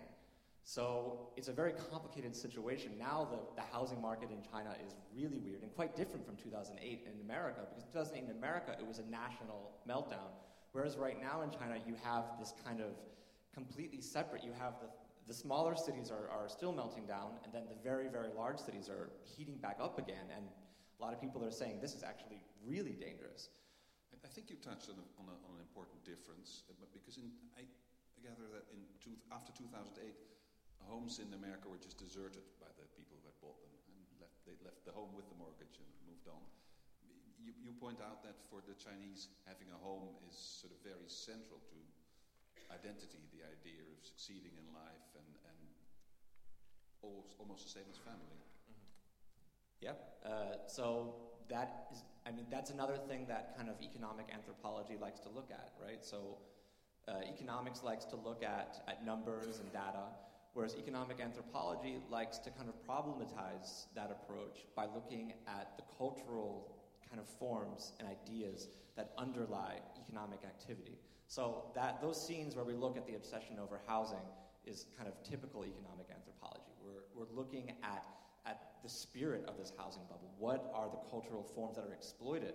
So 0.64 1.30
it's 1.36 1.50
a 1.50 1.54
very 1.54 1.74
complicated 1.92 2.36
situation. 2.36 2.94
Now 2.98 3.28
the, 3.30 3.62
the 3.62 3.68
housing 3.74 4.02
market 4.02 4.30
in 4.32 4.40
China 4.50 4.76
is 4.86 4.96
really 5.14 5.40
weird 5.40 5.62
and 5.62 5.74
quite 5.76 5.96
different 5.96 6.26
from 6.26 6.38
2008 6.38 7.06
in 7.06 7.22
America, 7.22 7.62
because 7.70 7.84
2008 7.92 8.24
in 8.24 8.38
America 8.38 8.76
it 8.80 8.88
was 8.88 9.00
a 9.00 9.06
national 9.12 9.72
meltdown. 9.88 10.32
Whereas 10.72 10.98
right 10.98 11.22
now 11.22 11.42
in 11.42 11.52
China 11.52 11.78
you 11.86 11.96
have 12.04 12.24
this 12.40 12.54
kind 12.66 12.80
of 12.80 12.96
completely 13.54 14.02
separate, 14.02 14.44
you 14.44 14.54
have 14.58 14.80
the, 14.80 14.88
the 15.28 15.34
smaller 15.34 15.76
cities 15.76 16.10
are, 16.10 16.30
are 16.32 16.48
still 16.48 16.72
melting 16.72 17.06
down, 17.06 17.32
and 17.44 17.54
then 17.54 17.64
the 17.70 17.78
very, 17.84 18.08
very 18.08 18.30
large 18.36 18.58
cities 18.58 18.90
are 18.90 19.12
heating 19.24 19.58
back 19.58 19.78
up 19.80 20.00
again. 20.00 20.32
And 20.36 20.46
a 20.48 21.02
lot 21.04 21.14
of 21.14 21.22
people 21.22 21.44
are 21.44 21.52
saying 21.52 21.80
this 21.82 21.94
is 21.94 22.04
actually 22.04 22.42
really 22.66 22.96
dangerous. 22.96 23.50
I 24.24 24.30
think 24.32 24.50
you 24.50 24.56
touched 24.64 24.88
on, 24.88 24.96
a, 24.96 25.06
on, 25.20 25.28
a, 25.28 25.36
on 25.44 25.60
an 25.60 25.62
important 25.62 26.00
difference, 26.08 26.64
because 26.96 27.18
in, 27.20 27.28
I 27.60 27.68
gather 28.24 28.48
that 28.56 28.64
in 28.72 28.80
two, 29.04 29.20
after 29.30 29.52
2008, 29.52 30.16
homes 30.88 31.20
in 31.20 31.32
America 31.34 31.68
were 31.68 31.82
just 31.82 31.98
deserted 31.98 32.44
by 32.60 32.70
the 32.80 32.86
people 32.96 33.18
who 33.20 33.26
had 33.28 33.38
bought 33.44 33.60
them 33.64 33.74
and 33.88 33.96
left, 34.20 34.36
they 34.48 34.58
left 34.64 34.84
the 34.84 34.94
home 34.94 35.12
with 35.16 35.28
the 35.32 35.38
mortgage 35.38 35.80
and 35.80 35.90
moved 36.08 36.28
on. 36.28 36.44
You, 37.40 37.52
you 37.60 37.72
point 37.76 38.00
out 38.00 38.24
that 38.24 38.40
for 38.48 38.64
the 38.64 38.76
Chinese, 38.76 39.28
having 39.44 39.68
a 39.76 39.80
home 39.80 40.16
is 40.28 40.36
sort 40.36 40.72
of 40.72 40.80
very 40.84 41.08
central 41.12 41.60
to 41.60 41.78
identity, 42.72 43.22
the 43.36 43.44
idea 43.46 43.84
of 43.84 44.00
succeeding 44.02 44.56
in 44.56 44.66
life 44.74 45.08
and, 45.14 45.30
and 45.46 45.60
almost, 47.04 47.36
almost 47.38 47.62
the 47.68 47.74
same 47.76 47.88
as 47.92 48.00
family. 48.00 48.40
Mm-hmm. 48.72 48.88
Yep. 49.86 49.98
Uh, 50.24 50.56
so 50.68 51.16
that 51.50 51.88
is, 51.92 52.04
I 52.26 52.32
mean, 52.32 52.48
that's 52.50 52.72
another 52.72 52.98
thing 52.98 53.28
that 53.28 53.56
kind 53.58 53.70
of 53.70 53.76
economic 53.84 54.32
anthropology 54.34 54.96
likes 55.00 55.20
to 55.22 55.30
look 55.30 55.52
at, 55.52 55.74
right? 55.82 56.04
So 56.04 56.40
uh, 57.08 57.22
economics 57.28 57.84
likes 57.84 58.06
to 58.06 58.16
look 58.16 58.44
at, 58.44 58.84
at 58.88 59.06
numbers 59.06 59.60
and 59.60 59.72
data. 59.72 60.08
Whereas 60.54 60.76
economic 60.76 61.20
anthropology 61.20 61.98
likes 62.12 62.38
to 62.40 62.52
kind 62.52 62.70
of 62.70 62.76
problematize 62.88 63.86
that 63.96 64.12
approach 64.12 64.66
by 64.76 64.86
looking 64.86 65.34
at 65.48 65.76
the 65.78 65.84
cultural 65.98 66.76
kind 67.10 67.20
of 67.20 67.28
forms 67.40 67.94
and 68.00 68.08
ideas 68.08 68.68
that 68.96 69.14
underlie 69.18 69.80
economic 70.00 70.40
activity. 70.44 70.98
So 71.28 71.72
that 71.74 72.02
those 72.02 72.24
scenes 72.24 72.56
where 72.56 72.66
we 72.66 72.74
look 72.74 72.98
at 72.98 73.08
the 73.08 73.16
obsession 73.16 73.58
over 73.60 73.82
housing 73.88 74.26
is 74.66 74.86
kind 74.96 75.10
of 75.10 75.16
typical 75.28 75.66
economic 75.66 76.08
anthropology. 76.14 76.72
We're, 76.84 77.02
we're 77.16 77.36
looking 77.36 77.72
at, 77.84 78.06
at 78.46 78.74
the 78.84 78.90
spirit 78.90 79.46
of 79.48 79.58
this 79.58 79.74
housing 79.78 80.04
bubble. 80.04 80.32
What 80.38 80.72
are 80.76 80.88
the 80.90 81.10
cultural 81.10 81.44
forms 81.44 81.78
that 81.78 81.86
are 81.86 81.94
exploited? 81.94 82.54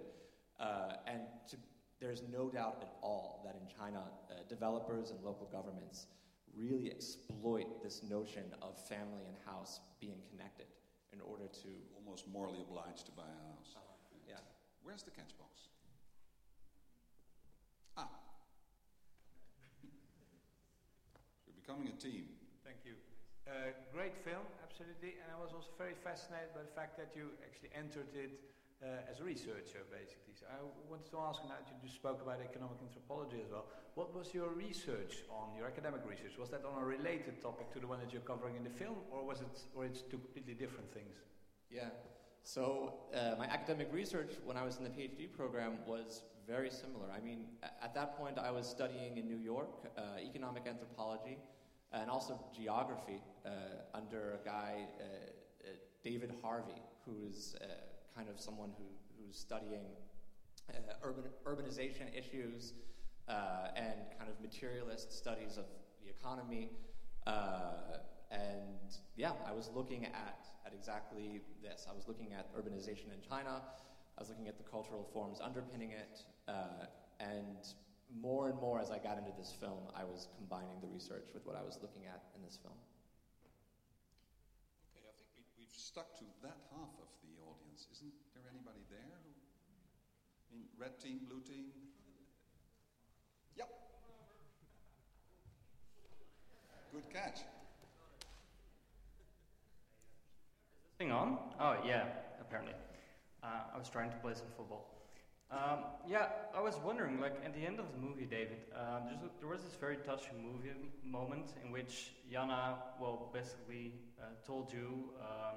Uh, 0.61 0.93
and 1.07 1.23
to, 1.51 1.57
there's 2.01 2.23
no 2.33 2.49
doubt 2.49 2.79
at 2.81 2.93
all 3.03 3.43
that 3.45 3.57
in 3.57 3.67
China, 3.77 4.05
uh, 4.31 4.35
developers 4.49 5.11
and 5.11 5.19
local 5.25 5.49
governments 5.51 6.07
really 6.57 6.91
exploit 6.91 7.83
this 7.83 8.03
notion 8.03 8.45
of 8.63 8.79
family 8.89 9.27
and 9.27 9.37
house 9.47 9.81
being 10.01 10.21
connected 10.31 10.67
in 11.13 11.21
order 11.21 11.47
to. 11.63 11.69
Almost 12.09 12.29
morally 12.33 12.65
obliged 12.65 13.05
to 13.05 13.13
buy 13.13 13.29
a 13.29 13.41
house. 13.53 13.77
Uh, 13.77 13.81
yeah. 14.25 14.41
Where's 14.83 15.05
the 15.05 15.13
catch 15.13 15.37
box? 15.37 15.69
Ah. 18.01 18.09
You're 21.45 21.61
becoming 21.61 21.93
a 21.93 21.97
team. 22.01 22.33
Thank 22.65 22.81
you. 22.89 22.97
Uh, 23.45 23.77
great 23.93 24.17
film, 24.25 24.41
absolutely. 24.65 25.21
And 25.21 25.29
I 25.29 25.37
was 25.37 25.53
also 25.53 25.69
very 25.77 25.93
fascinated 26.01 26.57
by 26.57 26.65
the 26.65 26.73
fact 26.73 26.97
that 26.97 27.13
you 27.13 27.37
actually 27.45 27.77
entered 27.77 28.09
it 28.17 28.33
uh, 28.83 29.11
as 29.11 29.21
a 29.21 29.25
researcher, 29.25 29.83
basically. 29.91 30.35
So 30.39 30.47
I 30.47 30.63
wanted 30.89 31.11
to 31.11 31.19
ask, 31.19 31.43
now 31.45 31.59
you 31.67 31.75
just 31.83 31.97
spoke 31.97 32.23
about 32.23 32.39
economic 32.41 32.79
anthropology 32.83 33.43
as 33.45 33.51
well. 33.51 33.67
What 33.95 34.15
was 34.15 34.33
your 34.33 34.51
research 34.51 35.25
on 35.31 35.57
your 35.57 35.67
academic 35.67 36.03
research? 36.07 36.39
Was 36.39 36.51
that 36.51 36.63
on 36.65 36.83
a 36.83 36.87
related 36.87 37.43
topic 37.43 37.73
to 37.73 37.81
the 37.81 37.87
one 37.87 37.99
that 38.01 38.13
you're 38.13 38.23
covering 38.23 38.55
in 38.57 38.63
the 38.63 38.71
film, 38.71 38.97
or 39.11 39.25
was 39.25 39.41
it, 39.41 39.63
or 39.75 39.85
it's 39.85 40.03
two 40.03 40.19
completely 40.19 40.55
different 40.55 40.93
things? 40.93 41.17
Yeah. 41.71 41.91
So 42.45 42.95
uh, 43.15 43.35
my 43.37 43.47
academic 43.47 43.93
research 43.93 44.35
when 44.45 44.57
I 44.57 44.63
was 44.63 44.79
in 44.79 44.85
the 44.85 44.91
PhD 44.91 45.31
program 45.31 45.79
was 45.87 46.23
very 46.47 46.71
similar. 46.71 47.11
I 47.15 47.21
mean, 47.21 47.45
at 47.83 47.95
that 47.95 48.17
point 48.17 48.39
I 48.39 48.51
was 48.51 48.67
studying 48.67 49.19
in 49.19 49.27
New 49.27 49.37
York 49.37 49.69
uh, 49.99 50.03
economic 50.25 50.67
anthropology 50.67 51.39
and 51.93 52.09
also 52.09 52.39
geography 52.57 53.21
uh, 53.45 53.51
under 53.93 54.39
a 54.41 54.49
guy, 54.49 54.87
uh, 54.99 55.03
uh, 55.03 55.71
David 56.03 56.33
Harvey, 56.43 56.81
who's 57.05 57.55
kind 58.19 58.29
of 58.29 58.41
someone 58.41 58.71
who, 58.77 58.85
who's 59.17 59.39
studying 59.39 59.87
urban, 61.03 61.25
urbanization 61.47 62.07
issues 62.19 62.75
uh, 63.29 63.69
and 63.77 63.95
kind 64.19 64.29
of 64.29 64.41
materialist 64.43 65.17
studies 65.17 65.57
of 65.57 65.67
the 66.03 66.11
economy. 66.11 66.71
Uh, 67.27 68.03
and 68.31 68.99
yeah, 69.17 69.33
I 69.47 69.53
was 69.53 69.71
looking 69.75 70.07
at, 70.07 70.47
at 70.67 70.73
exactly 70.75 71.43
this. 71.63 71.87
I 71.89 71.95
was 71.95 72.09
looking 72.09 72.33
at 72.33 72.53
urbanization 72.57 73.15
in 73.15 73.21
China, 73.27 73.63
I 74.19 74.21
was 74.21 74.31
looking 74.31 74.49
at 74.49 74.59
the 74.59 74.65
cultural 74.65 75.09
forms 75.13 75.39
underpinning 75.41 75.93
it, 75.93 76.19
uh, 76.49 76.91
and 77.21 77.63
more 78.11 78.49
and 78.49 78.59
more 78.59 78.81
as 78.81 78.91
I 78.91 78.99
got 78.99 79.17
into 79.17 79.31
this 79.39 79.55
film, 79.61 79.87
I 79.95 80.03
was 80.03 80.27
combining 80.35 80.81
the 80.81 80.89
research 80.89 81.31
with 81.33 81.47
what 81.47 81.55
I 81.55 81.63
was 81.63 81.79
looking 81.81 82.03
at 82.11 82.25
in 82.35 82.43
this 82.43 82.59
film. 82.59 82.75
Okay, 84.91 85.07
I 85.07 85.15
think 85.15 85.29
we, 85.55 85.63
have 85.63 85.71
stuck 85.71 86.19
to 86.19 86.25
that 86.43 86.59
half 86.75 86.91
of 86.99 87.09
audience. 87.79 87.87
Isn't 87.93 88.13
there 88.35 88.43
anybody 88.51 88.81
there? 88.91 88.99
Who, 89.25 89.31
I 90.51 90.57
mean, 90.57 90.67
red 90.79 90.99
team, 91.01 91.21
blue 91.29 91.41
team? 91.41 91.67
Yep. 93.57 93.69
Good 96.93 97.13
catch. 97.13 97.41
Thing 100.99 101.13
on? 101.13 101.39
Oh, 101.61 101.77
yeah, 101.87 102.05
apparently. 102.41 102.75
Uh, 103.43 103.75
I 103.75 103.79
was 103.79 103.89
trying 103.89 104.11
to 104.11 104.17
play 104.17 104.35
some 104.35 104.49
football. 104.57 104.95
Um, 105.51 105.85
yeah, 106.07 106.27
I 106.55 106.61
was 106.61 106.75
wondering, 106.85 107.21
like, 107.21 107.41
at 107.45 107.55
the 107.55 107.65
end 107.65 107.79
of 107.79 107.87
the 107.93 108.07
movie, 108.07 108.27
David, 108.27 108.59
uh, 108.77 109.01
there 109.41 109.49
was 109.49 109.63
this 109.63 109.75
very 109.81 109.97
touching 109.97 110.43
movie 110.43 110.71
moment 111.05 111.55
in 111.65 111.71
which 111.71 112.13
Yana, 112.31 112.75
well, 113.01 113.31
basically 113.33 113.95
uh, 114.21 114.27
told 114.47 114.71
you 114.73 115.11
um, 115.21 115.57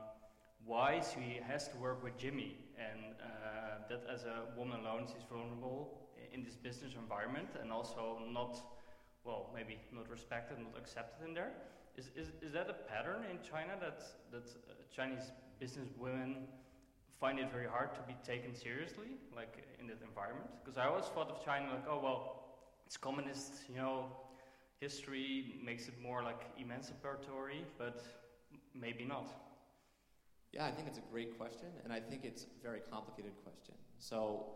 why 0.65 1.01
she 1.13 1.39
has 1.47 1.67
to 1.69 1.77
work 1.77 2.03
with 2.03 2.17
Jimmy, 2.17 2.57
and 2.77 3.15
uh, 3.21 3.87
that 3.89 4.03
as 4.13 4.23
a 4.25 4.57
woman 4.57 4.79
alone, 4.81 5.05
she's 5.07 5.25
vulnerable 5.29 5.97
in 6.33 6.43
this 6.43 6.55
business 6.55 6.93
environment, 6.95 7.49
and 7.61 7.71
also 7.71 8.19
not 8.31 8.61
well, 9.23 9.49
maybe 9.53 9.77
not 9.91 10.09
respected, 10.09 10.57
not 10.57 10.77
accepted 10.77 11.27
in 11.27 11.33
there. 11.33 11.51
Is, 11.97 12.09
is, 12.15 12.31
is 12.41 12.53
that 12.53 12.69
a 12.69 12.73
pattern 12.73 13.23
in 13.29 13.37
China 13.47 13.73
that, 13.79 14.01
that 14.31 14.49
uh, 14.49 14.73
Chinese 14.95 15.31
business 15.59 15.89
women 15.99 16.47
find 17.19 17.37
it 17.37 17.51
very 17.51 17.67
hard 17.67 17.93
to 17.93 18.01
be 18.01 18.15
taken 18.25 18.55
seriously, 18.55 19.17
like 19.35 19.63
in 19.79 19.87
that 19.87 20.01
environment? 20.01 20.49
Because 20.63 20.77
I 20.77 20.87
always 20.87 21.05
thought 21.05 21.29
of 21.29 21.43
China 21.45 21.67
like, 21.71 21.85
oh, 21.87 21.99
well, 22.01 22.45
it's 22.87 22.97
communist, 22.97 23.69
you 23.69 23.75
know, 23.75 24.05
history 24.79 25.59
makes 25.63 25.87
it 25.87 25.93
more 26.01 26.23
like 26.23 26.41
emancipatory, 26.57 27.63
but 27.77 28.03
maybe 28.73 29.05
not. 29.05 29.27
Yeah, 30.53 30.65
I 30.65 30.71
think 30.71 30.87
it's 30.87 30.97
a 30.97 31.11
great 31.11 31.37
question, 31.37 31.67
and 31.83 31.93
I 31.93 31.99
think 31.99 32.25
it's 32.25 32.43
a 32.43 32.63
very 32.63 32.81
complicated 32.91 33.31
question. 33.43 33.75
So, 33.99 34.47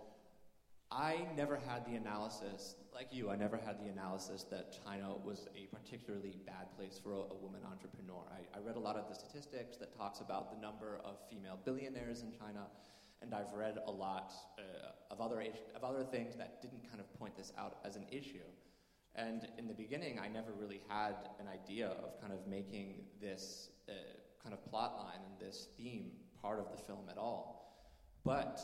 I 0.92 1.26
never 1.36 1.56
had 1.56 1.86
the 1.86 1.96
analysis, 1.96 2.76
like 2.94 3.08
you, 3.12 3.30
I 3.30 3.36
never 3.36 3.58
had 3.58 3.80
the 3.80 3.90
analysis 3.90 4.44
that 4.52 4.78
China 4.86 5.16
was 5.24 5.48
a 5.56 5.66
particularly 5.76 6.38
bad 6.46 6.76
place 6.78 7.00
for 7.02 7.12
a, 7.12 7.34
a 7.34 7.36
woman 7.36 7.62
entrepreneur. 7.70 8.22
I, 8.32 8.58
I, 8.58 8.62
read 8.62 8.76
a 8.76 8.80
lot 8.80 8.96
of 8.96 9.10
the 9.10 9.16
statistics 9.16 9.78
that 9.78 9.98
talks 9.98 10.20
about 10.20 10.54
the 10.54 10.62
number 10.62 11.02
of 11.04 11.18
female 11.30 11.58
billionaires 11.66 12.22
in 12.22 12.32
China, 12.32 12.68
and 13.22 13.34
I've 13.34 13.52
read 13.54 13.80
a 13.88 13.92
lot 13.92 14.32
uh, 14.60 14.92
of, 15.12 15.22
other, 15.22 15.44
of 15.76 15.84
other 15.84 16.04
things 16.04 16.36
that 16.36 16.62
didn't 16.62 16.88
kind 16.88 17.00
of 17.00 17.12
point 17.20 17.36
this 17.36 17.52
out 17.58 17.78
as 17.84 17.96
an 17.96 18.06
issue. 18.12 18.46
And 19.16 19.48
in 19.58 19.68
the 19.68 19.74
beginning, 19.74 20.20
I 20.20 20.28
never 20.28 20.52
really 20.52 20.82
had 20.88 21.16
an 21.40 21.48
idea 21.48 21.88
of 21.88 22.20
kind 22.22 22.32
of 22.32 22.46
making 22.48 23.06
this 23.20 23.70
uh, 23.90 23.94
kind 24.44 24.54
of 24.54 24.64
plot 24.70 24.98
line 24.98 25.20
and 25.26 25.40
this 25.40 25.70
theme 25.96 26.12
part 26.42 26.60
of 26.60 26.68
the 26.72 26.78
film 26.78 27.06
at 27.10 27.18
all. 27.18 27.90
But 28.24 28.60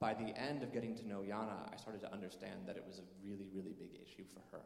by 0.00 0.14
the 0.14 0.36
end 0.38 0.62
of 0.62 0.72
getting 0.72 0.94
to 0.96 1.08
know 1.08 1.20
Yana, 1.20 1.72
I 1.72 1.76
started 1.76 2.00
to 2.02 2.12
understand 2.12 2.60
that 2.66 2.76
it 2.76 2.84
was 2.86 2.98
a 2.98 3.02
really, 3.24 3.48
really 3.52 3.74
big 3.78 3.90
issue 3.94 4.24
for 4.32 4.42
her. 4.56 4.62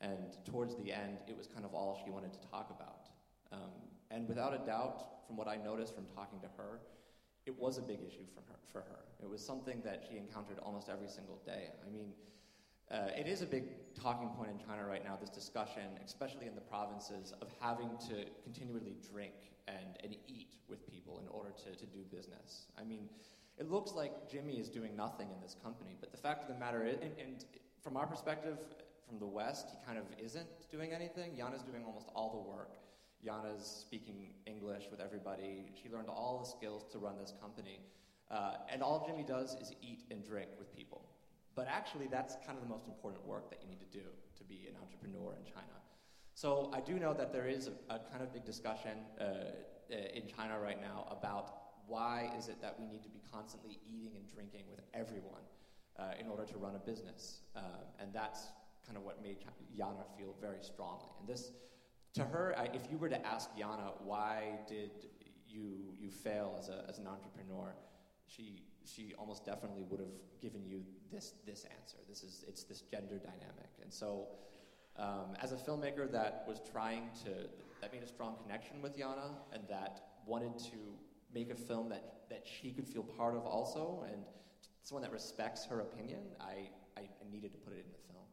And 0.00 0.36
towards 0.44 0.76
the 0.76 0.92
end, 0.92 1.18
it 1.28 1.36
was 1.36 1.46
kind 1.46 1.64
of 1.64 1.74
all 1.74 2.00
she 2.04 2.10
wanted 2.10 2.32
to 2.32 2.40
talk 2.50 2.70
about. 2.70 3.08
Um, 3.52 3.70
and 4.10 4.28
without 4.28 4.52
a 4.54 4.66
doubt, 4.66 5.26
from 5.26 5.36
what 5.36 5.48
I 5.48 5.56
noticed 5.56 5.94
from 5.94 6.06
talking 6.14 6.40
to 6.40 6.48
her, 6.56 6.80
it 7.46 7.56
was 7.58 7.78
a 7.78 7.82
big 7.82 8.00
issue 8.06 8.26
for 8.34 8.40
her. 8.40 8.58
For 8.72 8.80
her. 8.80 9.04
It 9.22 9.30
was 9.30 9.44
something 9.44 9.80
that 9.84 10.04
she 10.08 10.18
encountered 10.18 10.58
almost 10.62 10.88
every 10.88 11.08
single 11.08 11.40
day. 11.46 11.70
I 11.86 11.90
mean, 11.90 12.12
uh, 12.90 13.08
it 13.16 13.26
is 13.26 13.42
a 13.42 13.46
big 13.46 13.64
talking 13.94 14.28
point 14.30 14.50
in 14.50 14.58
China 14.64 14.86
right 14.86 15.04
now, 15.04 15.16
this 15.20 15.30
discussion, 15.30 15.82
especially 16.04 16.46
in 16.46 16.54
the 16.54 16.60
provinces, 16.60 17.32
of 17.40 17.48
having 17.60 17.90
to 18.08 18.24
continually 18.44 18.94
drink 19.10 19.34
and, 19.66 19.98
and 20.04 20.14
eat 20.28 20.54
with 20.68 20.88
people 20.88 21.18
in 21.20 21.28
order 21.28 21.50
to, 21.50 21.76
to 21.76 21.86
do 21.86 21.98
business. 22.10 22.66
I 22.78 22.84
mean, 22.84 23.08
it 23.58 23.70
looks 23.70 23.92
like 23.92 24.30
Jimmy 24.30 24.54
is 24.54 24.68
doing 24.68 24.94
nothing 24.94 25.28
in 25.34 25.40
this 25.40 25.56
company, 25.62 25.96
but 25.98 26.12
the 26.12 26.18
fact 26.18 26.42
of 26.42 26.48
the 26.48 26.60
matter 26.60 26.86
is, 26.86 26.96
and, 27.02 27.12
and 27.18 27.44
from 27.82 27.96
our 27.96 28.06
perspective, 28.06 28.58
from 29.08 29.18
the 29.18 29.26
West, 29.26 29.68
he 29.70 29.78
kind 29.86 29.98
of 29.98 30.04
isn't 30.22 30.48
doing 30.70 30.92
anything. 30.92 31.32
Yana's 31.36 31.62
doing 31.62 31.84
almost 31.84 32.08
all 32.14 32.30
the 32.30 32.50
work. 32.50 32.74
Yana's 33.22 33.64
speaking 33.64 34.34
English 34.46 34.84
with 34.90 35.00
everybody. 35.00 35.72
She 35.80 35.88
learned 35.88 36.08
all 36.08 36.38
the 36.38 36.48
skills 36.48 36.84
to 36.92 36.98
run 36.98 37.18
this 37.18 37.32
company. 37.40 37.80
Uh, 38.30 38.54
and 38.70 38.82
all 38.82 39.06
Jimmy 39.06 39.22
does 39.22 39.54
is 39.54 39.72
eat 39.80 40.02
and 40.10 40.24
drink 40.24 40.50
with 40.58 40.74
people. 40.74 41.08
But 41.56 41.66
actually, 41.68 42.06
that's 42.06 42.36
kind 42.46 42.58
of 42.58 42.62
the 42.62 42.68
most 42.68 42.86
important 42.86 43.26
work 43.26 43.50
that 43.50 43.60
you 43.62 43.68
need 43.68 43.80
to 43.80 43.98
do 43.98 44.04
to 44.36 44.44
be 44.44 44.68
an 44.68 44.76
entrepreneur 44.80 45.34
in 45.34 45.44
China. 45.44 45.76
So 46.34 46.70
I 46.72 46.80
do 46.80 46.98
know 46.98 47.14
that 47.14 47.32
there 47.32 47.48
is 47.48 47.68
a, 47.68 47.94
a 47.94 47.98
kind 48.10 48.22
of 48.22 48.32
big 48.32 48.44
discussion 48.44 48.98
uh, 49.18 49.24
uh 49.24 50.18
in 50.18 50.24
China 50.28 50.60
right 50.60 50.80
now 50.80 51.06
about 51.10 51.66
why 51.86 52.30
is 52.38 52.48
it 52.48 52.60
that 52.60 52.78
we 52.78 52.86
need 52.86 53.02
to 53.02 53.08
be 53.08 53.22
constantly 53.32 53.78
eating 53.88 54.16
and 54.16 54.24
drinking 54.34 54.64
with 54.70 54.80
everyone 54.92 55.44
uh, 55.98 56.20
in 56.20 56.26
order 56.28 56.44
to 56.44 56.58
run 56.58 56.74
a 56.74 56.78
business? 56.78 57.40
Uh, 57.56 57.60
and 58.00 58.12
that's 58.12 58.48
kind 58.84 58.98
of 58.98 59.04
what 59.04 59.22
made 59.22 59.38
Yana 59.78 60.04
feel 60.16 60.34
very 60.40 60.62
strongly. 60.62 61.08
And 61.18 61.28
this, 61.28 61.52
to 62.14 62.24
her, 62.24 62.54
I, 62.58 62.64
if 62.74 62.90
you 62.90 62.98
were 62.98 63.08
to 63.08 63.26
ask 63.26 63.50
Yana, 63.56 63.92
why 64.04 64.58
did 64.68 64.90
you, 65.48 65.94
you 65.98 66.10
fail 66.10 66.56
as, 66.58 66.68
a, 66.68 66.84
as 66.88 66.98
an 66.98 67.06
entrepreneur, 67.06 67.74
she, 68.26 68.62
she 68.86 69.14
almost 69.18 69.44
definitely 69.44 69.82
would 69.88 70.00
have 70.00 70.14
given 70.40 70.64
you 70.66 70.82
this, 71.12 71.34
this 71.46 71.66
answer. 71.78 71.98
This 72.08 72.22
is, 72.22 72.44
it's 72.48 72.64
this 72.64 72.82
gender 72.82 73.18
dynamic. 73.18 73.70
And 73.82 73.92
so, 73.92 74.28
um, 74.98 75.36
as 75.42 75.52
a 75.52 75.56
filmmaker 75.56 76.10
that 76.12 76.44
was 76.48 76.60
trying 76.72 77.10
to, 77.24 77.48
that 77.80 77.92
made 77.92 78.02
a 78.02 78.06
strong 78.06 78.36
connection 78.42 78.80
with 78.80 78.96
Yana 78.96 79.34
and 79.52 79.62
that 79.68 80.00
wanted 80.24 80.58
to 80.58 80.96
make 81.34 81.50
a 81.50 81.54
film 81.54 81.88
that, 81.90 82.24
that 82.30 82.46
she 82.46 82.70
could 82.70 82.88
feel 82.88 83.02
part 83.02 83.36
of 83.36 83.44
also, 83.44 84.04
and 84.10 84.22
someone 84.82 85.02
that 85.02 85.12
respects 85.12 85.66
her 85.66 85.80
opinion, 85.80 86.20
I, 86.40 86.70
I, 86.96 87.02
I 87.02 87.26
needed 87.30 87.52
to 87.52 87.58
put 87.58 87.74
it 87.74 87.84
in 87.84 87.92
the 87.92 88.02
film. 88.08 88.24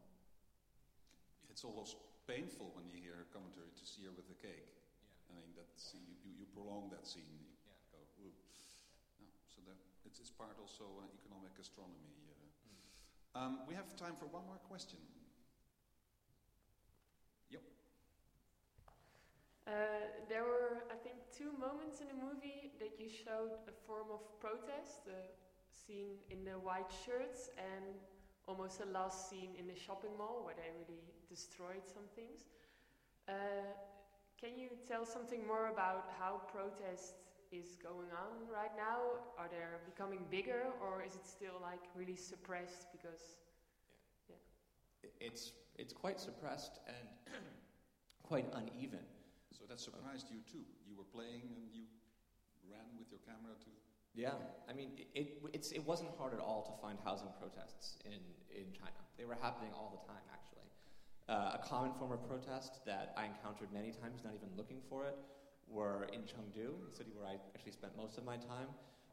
It's 1.50 1.64
almost 1.64 1.96
painful 2.26 2.72
when 2.72 2.88
you 2.88 2.96
hear 2.96 3.14
her 3.14 3.28
commentary 3.28 3.70
to 3.76 3.84
see 3.84 4.02
her 4.08 4.12
with 4.16 4.26
the 4.26 4.38
cake. 4.40 4.72
Yeah. 4.72 5.28
I 5.28 5.32
mean, 5.36 5.52
that 5.60 5.68
scene, 5.76 6.16
you, 6.24 6.32
you, 6.40 6.46
prolong 6.56 6.88
that 6.90 7.04
scene. 7.04 7.28
You 7.28 7.46
yeah. 7.68 7.76
go, 7.92 8.00
Ooh. 8.24 8.34
No, 9.68 9.76
so 10.00 10.03
it's, 10.14 10.30
it's 10.30 10.30
part 10.30 10.54
also 10.62 10.86
uh, 11.02 11.10
economic 11.18 11.50
astronomy. 11.58 12.14
Uh. 13.34 13.40
Um, 13.40 13.58
we 13.66 13.74
have 13.74 13.90
time 13.98 14.14
for 14.14 14.26
one 14.30 14.46
more 14.46 14.62
question. 14.62 15.02
Uh, 19.66 19.72
there 20.28 20.44
were, 20.44 20.84
I 20.92 20.96
think, 21.00 21.16
two 21.32 21.48
moments 21.56 22.04
in 22.04 22.08
the 22.12 22.20
movie 22.20 22.76
that 22.78 23.00
you 23.00 23.08
showed 23.08 23.56
a 23.64 23.72
form 23.88 24.12
of 24.12 24.20
protest, 24.38 25.08
the 25.08 25.24
scene 25.72 26.20
in 26.28 26.44
the 26.44 26.60
white 26.60 26.92
shirts 26.92 27.48
and 27.56 27.96
almost 28.46 28.78
the 28.78 28.90
last 28.92 29.30
scene 29.30 29.56
in 29.58 29.66
the 29.66 29.74
shopping 29.74 30.12
mall 30.18 30.44
where 30.44 30.54
they 30.54 30.68
really 30.76 31.00
destroyed 31.32 31.80
some 31.88 32.04
things. 32.14 32.44
Uh, 33.26 33.72
can 34.36 34.58
you 34.60 34.68
tell 34.86 35.06
something 35.06 35.46
more 35.46 35.72
about 35.72 36.12
how 36.20 36.44
protest 36.52 37.23
is 37.52 37.76
going 37.82 38.10
on 38.12 38.48
right 38.52 38.72
now? 38.76 39.20
Are 39.38 39.48
they 39.48 39.60
becoming 39.86 40.20
bigger 40.30 40.66
or 40.80 41.02
is 41.06 41.14
it 41.14 41.26
still 41.26 41.58
like 41.60 41.80
really 41.94 42.16
suppressed 42.16 42.92
because 42.92 43.40
yeah. 44.28 44.36
yeah. 45.02 45.28
It's 45.28 45.52
it's 45.76 45.92
quite 45.92 46.20
suppressed 46.20 46.80
and 46.86 47.34
quite 48.22 48.46
uneven. 48.54 49.04
So 49.50 49.64
that 49.68 49.80
surprised 49.80 50.26
you 50.30 50.40
too. 50.50 50.64
You 50.86 50.96
were 50.96 51.08
playing 51.12 51.50
and 51.56 51.66
you 51.72 51.84
ran 52.70 52.86
with 52.98 53.10
your 53.10 53.20
camera 53.26 53.54
to. 53.58 53.70
Yeah, 54.14 54.38
I 54.70 54.72
mean, 54.72 54.90
it, 55.14 55.42
it, 55.52 55.66
it 55.74 55.84
wasn't 55.84 56.10
hard 56.16 56.34
at 56.34 56.38
all 56.38 56.62
to 56.62 56.72
find 56.80 56.98
housing 57.02 57.34
protests 57.40 57.98
in, 58.04 58.22
in 58.54 58.70
China. 58.70 59.02
They 59.18 59.24
were 59.24 59.34
happening 59.34 59.74
all 59.74 59.90
the 59.90 60.06
time, 60.06 60.22
actually. 60.30 60.70
Uh, 61.26 61.58
a 61.58 61.60
common 61.66 61.90
form 61.98 62.12
of 62.12 62.22
protest 62.28 62.78
that 62.86 63.12
I 63.16 63.26
encountered 63.26 63.72
many 63.72 63.90
times, 63.90 64.22
not 64.22 64.34
even 64.34 64.50
looking 64.56 64.78
for 64.88 65.06
it, 65.06 65.18
were 65.68 66.06
in 66.12 66.20
Chengdu, 66.22 66.74
the 66.88 66.94
city 66.94 67.10
where 67.16 67.26
I 67.26 67.36
actually 67.54 67.72
spent 67.72 67.96
most 67.96 68.18
of 68.18 68.24
my 68.24 68.36
time, 68.36 68.68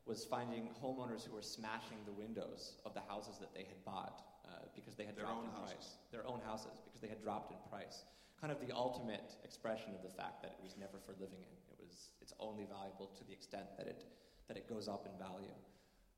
was 0.05 0.25
finding 0.25 0.69
homeowners 0.83 1.25
who 1.27 1.33
were 1.33 1.41
smashing 1.41 1.97
the 2.05 2.11
windows 2.11 2.73
of 2.85 2.93
the 2.93 3.01
houses 3.07 3.37
that 3.39 3.53
they 3.53 3.63
had 3.63 3.83
bought 3.85 4.23
uh, 4.45 4.65
because 4.75 4.95
they 4.95 5.05
had 5.05 5.15
Their 5.15 5.25
dropped 5.25 5.45
in 5.45 5.51
houses. 5.51 5.73
price. 5.73 5.89
Their 6.11 6.27
own 6.27 6.41
houses, 6.45 6.81
because 6.83 7.01
they 7.01 7.07
had 7.07 7.21
dropped 7.21 7.51
in 7.51 7.57
price. 7.69 8.03
Kind 8.39 8.51
of 8.51 8.59
the 8.65 8.73
ultimate 8.75 9.35
expression 9.43 9.93
of 9.93 10.01
the 10.01 10.09
fact 10.09 10.41
that 10.41 10.51
it 10.57 10.63
was 10.63 10.75
never 10.77 10.97
for 11.05 11.13
living 11.13 11.39
in. 11.45 11.53
It 11.71 11.77
was, 11.79 12.09
it's 12.21 12.33
only 12.39 12.65
valuable 12.65 13.11
to 13.17 13.23
the 13.23 13.31
extent 13.33 13.65
that 13.77 13.85
it, 13.87 14.05
that 14.47 14.57
it 14.57 14.67
goes 14.67 14.87
up 14.87 15.05
in 15.05 15.13
value. 15.19 15.53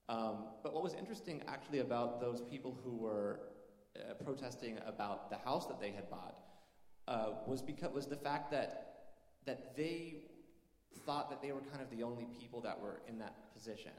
Um, 0.09 0.47
but 0.63 0.73
what 0.73 0.83
was 0.83 0.93
interesting 0.93 1.43
actually 1.47 1.79
about 1.79 2.19
those 2.21 2.41
people 2.41 2.77
who 2.83 2.95
were 2.95 3.39
uh, 3.95 4.13
protesting 4.23 4.77
about 4.87 5.29
the 5.29 5.37
house 5.37 5.67
that 5.67 5.79
they 5.79 5.91
had 5.91 6.09
bought 6.09 6.35
uh, 7.07 7.31
was 7.45 7.61
because 7.61 7.91
was 7.93 8.07
the 8.07 8.15
fact 8.15 8.49
that 8.51 8.89
that 9.45 9.75
they 9.75 10.22
thought 11.05 11.29
that 11.29 11.41
they 11.41 11.51
were 11.51 11.61
kind 11.61 11.81
of 11.81 11.89
the 11.89 12.03
only 12.03 12.27
people 12.39 12.61
that 12.61 12.79
were 12.79 13.01
in 13.07 13.19
that 13.19 13.53
position. 13.53 13.91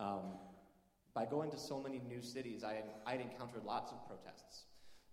Um, 0.00 0.38
by 1.14 1.24
going 1.24 1.50
to 1.50 1.58
so 1.58 1.80
many 1.80 2.00
new 2.06 2.20
cities, 2.20 2.62
I 2.62 2.74
had, 2.74 2.84
I 3.06 3.12
had 3.12 3.20
encountered 3.20 3.64
lots 3.64 3.90
of 3.92 4.06
protests, 4.06 4.64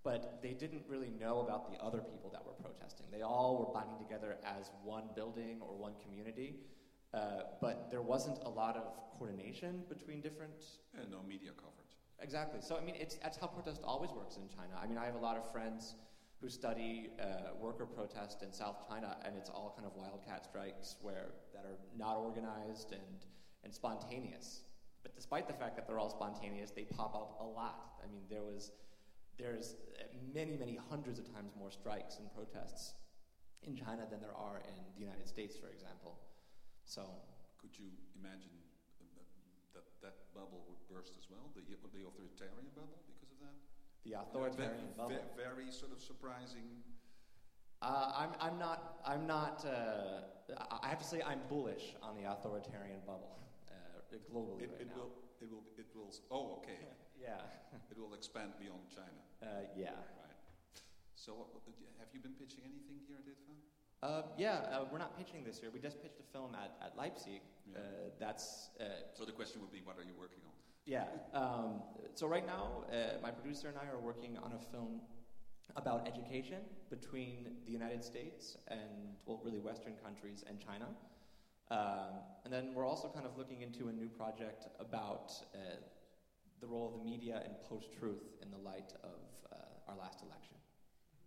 but 0.04 0.40
they 0.42 0.52
didn't 0.52 0.84
really 0.88 1.12
know 1.20 1.40
about 1.40 1.72
the 1.72 1.82
other 1.82 2.00
people 2.00 2.30
that 2.32 2.46
were 2.46 2.54
protesting. 2.54 3.06
They 3.12 3.22
all 3.22 3.58
were 3.58 3.74
binding 3.74 3.98
together 3.98 4.38
as 4.44 4.70
one 4.84 5.06
building 5.16 5.60
or 5.62 5.78
one 5.78 5.94
community, 6.04 6.58
uh, 7.14 7.44
but 7.62 7.88
there 7.90 8.02
wasn't 8.02 8.40
a 8.44 8.50
lot 8.50 8.76
of 8.76 8.84
coordination 9.18 9.84
between 9.88 10.20
different 10.20 10.54
And 11.00 11.10
no 11.10 11.22
media 11.28 11.52
coverage. 11.56 11.96
Exactly. 12.20 12.60
So, 12.62 12.78
I 12.78 12.82
mean, 12.82 12.96
it's, 12.98 13.16
that's 13.16 13.38
how 13.38 13.48
protest 13.48 13.82
always 13.84 14.12
works 14.12 14.38
in 14.38 14.50
China. 14.50 14.74
I 14.82 14.88
mean, 14.88 14.98
I 14.98 15.06
have 15.06 15.16
a 15.16 15.20
lot 15.20 15.38
of 15.38 15.50
friends 15.52 15.96
who 16.44 16.50
study 16.50 17.08
uh, 17.24 17.56
worker 17.58 17.86
protest 17.86 18.44
in 18.44 18.52
South 18.52 18.84
China, 18.90 19.16
and 19.24 19.38
it's 19.40 19.50
all 19.50 19.72
kind 19.80 19.88
of 19.88 19.96
wildcat 19.96 20.44
strikes 20.44 20.98
where 21.02 21.32
that 21.56 21.64
are 21.64 21.80
not 21.98 22.18
organized 22.18 22.92
and, 22.92 23.24
and 23.64 23.74
spontaneous. 23.74 24.68
But 25.04 25.16
despite 25.16 25.48
the 25.48 25.56
fact 25.56 25.78
that 25.78 25.88
they're 25.88 26.00
all 26.00 26.12
spontaneous, 26.12 26.72
they 26.72 26.84
pop 26.84 27.16
up 27.16 27.40
a 27.40 27.48
lot. 27.48 27.96
I 28.04 28.12
mean, 28.12 28.28
there 28.30 28.44
was 28.44 28.72
there's 29.40 29.76
uh, 29.98 30.04
many, 30.36 30.58
many 30.58 30.78
hundreds 30.92 31.18
of 31.18 31.32
times 31.32 31.56
more 31.58 31.72
strikes 31.72 32.20
and 32.20 32.28
protests 32.36 32.94
in 33.64 33.74
China 33.80 34.04
than 34.12 34.20
there 34.20 34.36
are 34.36 34.60
in 34.68 34.84
the 34.94 35.00
United 35.00 35.28
States, 35.28 35.56
for 35.56 35.72
example. 35.72 36.20
So, 36.84 37.08
Could 37.58 37.72
you 37.80 37.88
imagine 38.20 38.52
that 39.16 39.80
that, 39.80 39.88
that 40.04 40.16
bubble 40.36 40.68
would 40.68 40.84
burst 40.92 41.16
as 41.16 41.32
well, 41.32 41.56
the, 41.56 41.64
the 41.64 42.04
authoritarian 42.04 42.68
bubble, 42.76 43.00
because? 43.08 43.23
The 44.06 44.14
authoritarian 44.20 44.88
Ve- 44.92 44.98
bubble. 44.98 45.24
Very 45.38 45.72
sort 45.72 45.92
of 45.94 46.02
surprising. 46.02 46.68
Uh, 47.82 48.12
I'm, 48.16 48.30
I'm 48.40 48.58
not, 48.60 49.00
I'm 49.06 49.28
not, 49.28 49.66
uh, 49.66 50.56
I 50.82 50.88
have 50.88 51.00
to 51.00 51.06
say 51.06 51.22
I'm 51.26 51.40
bullish 51.50 51.96
on 52.02 52.16
the 52.16 52.24
authoritarian 52.32 53.00
bubble 53.06 53.40
uh, 53.70 54.16
globally 54.32 54.64
It, 54.64 54.72
right 54.72 54.82
it 54.82 54.88
now. 54.88 55.04
will, 55.04 55.12
it 55.42 55.50
will, 55.52 55.64
it 55.78 55.88
will. 55.96 56.12
Oh, 56.32 56.60
okay. 56.64 56.80
Yeah, 57.24 57.40
it 57.92 57.98
will 57.98 58.16
expand 58.16 58.52
beyond 58.60 58.84
China, 58.92 59.22
uh, 59.42 59.64
yeah. 59.78 59.96
right? 60.20 60.36
So, 61.16 61.32
what- 61.34 61.48
have 62.00 62.10
you 62.12 62.20
been 62.20 62.34
pitching 62.36 62.68
anything 62.68 63.00
here 63.08 63.16
at 63.16 63.24
IDFA? 63.24 63.56
Uh, 64.04 64.24
yeah, 64.38 64.68
uh, 64.76 64.84
we're 64.92 64.98
not 65.00 65.16
pitching 65.18 65.46
this 65.46 65.62
year. 65.62 65.72
We 65.72 65.80
just 65.80 66.02
pitched 66.04 66.20
a 66.20 66.28
film 66.36 66.52
at, 66.54 66.76
at 66.84 66.98
Leipzig. 66.98 67.40
Yeah. 67.72 67.80
Uh, 67.80 67.82
that's, 68.20 68.72
uh, 68.82 68.84
So 69.16 69.24
the 69.24 69.32
question 69.32 69.62
would 69.62 69.72
be, 69.72 69.80
what 69.86 69.96
are 69.98 70.04
you 70.04 70.12
working 70.20 70.44
on? 70.44 70.52
Yeah. 70.86 71.06
Um, 71.34 71.82
so 72.16 72.28
right 72.28 72.46
now, 72.46 72.84
uh, 72.92 73.22
my 73.22 73.32
producer 73.32 73.68
and 73.68 73.78
I 73.78 73.86
are 73.92 74.00
working 74.00 74.38
on 74.38 74.54
a 74.54 74.60
film 74.72 75.02
about 75.76 76.08
education 76.08 76.60
between 76.90 77.48
the 77.66 77.72
United 77.72 78.04
States 78.04 78.58
and, 78.68 79.16
well, 79.26 79.42
really 79.44 79.60
Western 79.60 79.94
countries 80.04 80.44
and 80.48 80.60
China. 80.60 80.88
Um, 81.72 82.22
and 82.44 82.54
then 82.54 82.74
we're 82.76 82.86
also 82.86 83.10
kind 83.10 83.26
of 83.26 83.38
looking 83.38 83.62
into 83.62 83.88
a 83.88 83.94
new 83.94 84.08
project 84.08 84.68
about 84.80 85.32
uh, 85.56 85.80
the 86.60 86.68
role 86.68 86.88
of 86.94 87.00
the 87.00 87.04
media 87.04 87.42
and 87.44 87.56
post-truth 87.68 88.36
in 88.44 88.52
the 88.52 88.58
light 88.58 88.94
of 89.04 89.20
uh, 89.52 89.90
our 89.90 89.98
last 89.98 90.22
election. 90.22 90.58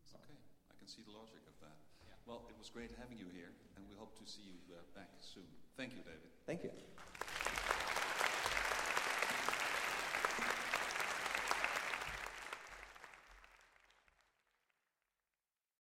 So, 0.04 0.16
Okay, 0.22 0.38
I 0.70 0.74
can 0.78 0.86
see 0.86 1.02
the 1.02 1.12
logic 1.12 1.42
of 1.48 1.56
that. 1.60 1.76
Yeah. 2.06 2.14
Well, 2.26 2.46
it 2.48 2.56
was 2.58 2.68
great 2.70 2.92
having 3.00 3.18
you 3.18 3.26
here, 3.34 3.50
and 3.76 3.84
we 3.88 3.96
hope 3.96 4.16
to 4.20 4.30
see 4.30 4.42
you 4.44 4.76
uh, 4.76 4.84
back 4.94 5.10
soon. 5.18 5.48
Thank 5.76 5.92
you, 5.92 6.02
David. 6.04 6.30
thank 6.46 6.62
you. 6.62 6.70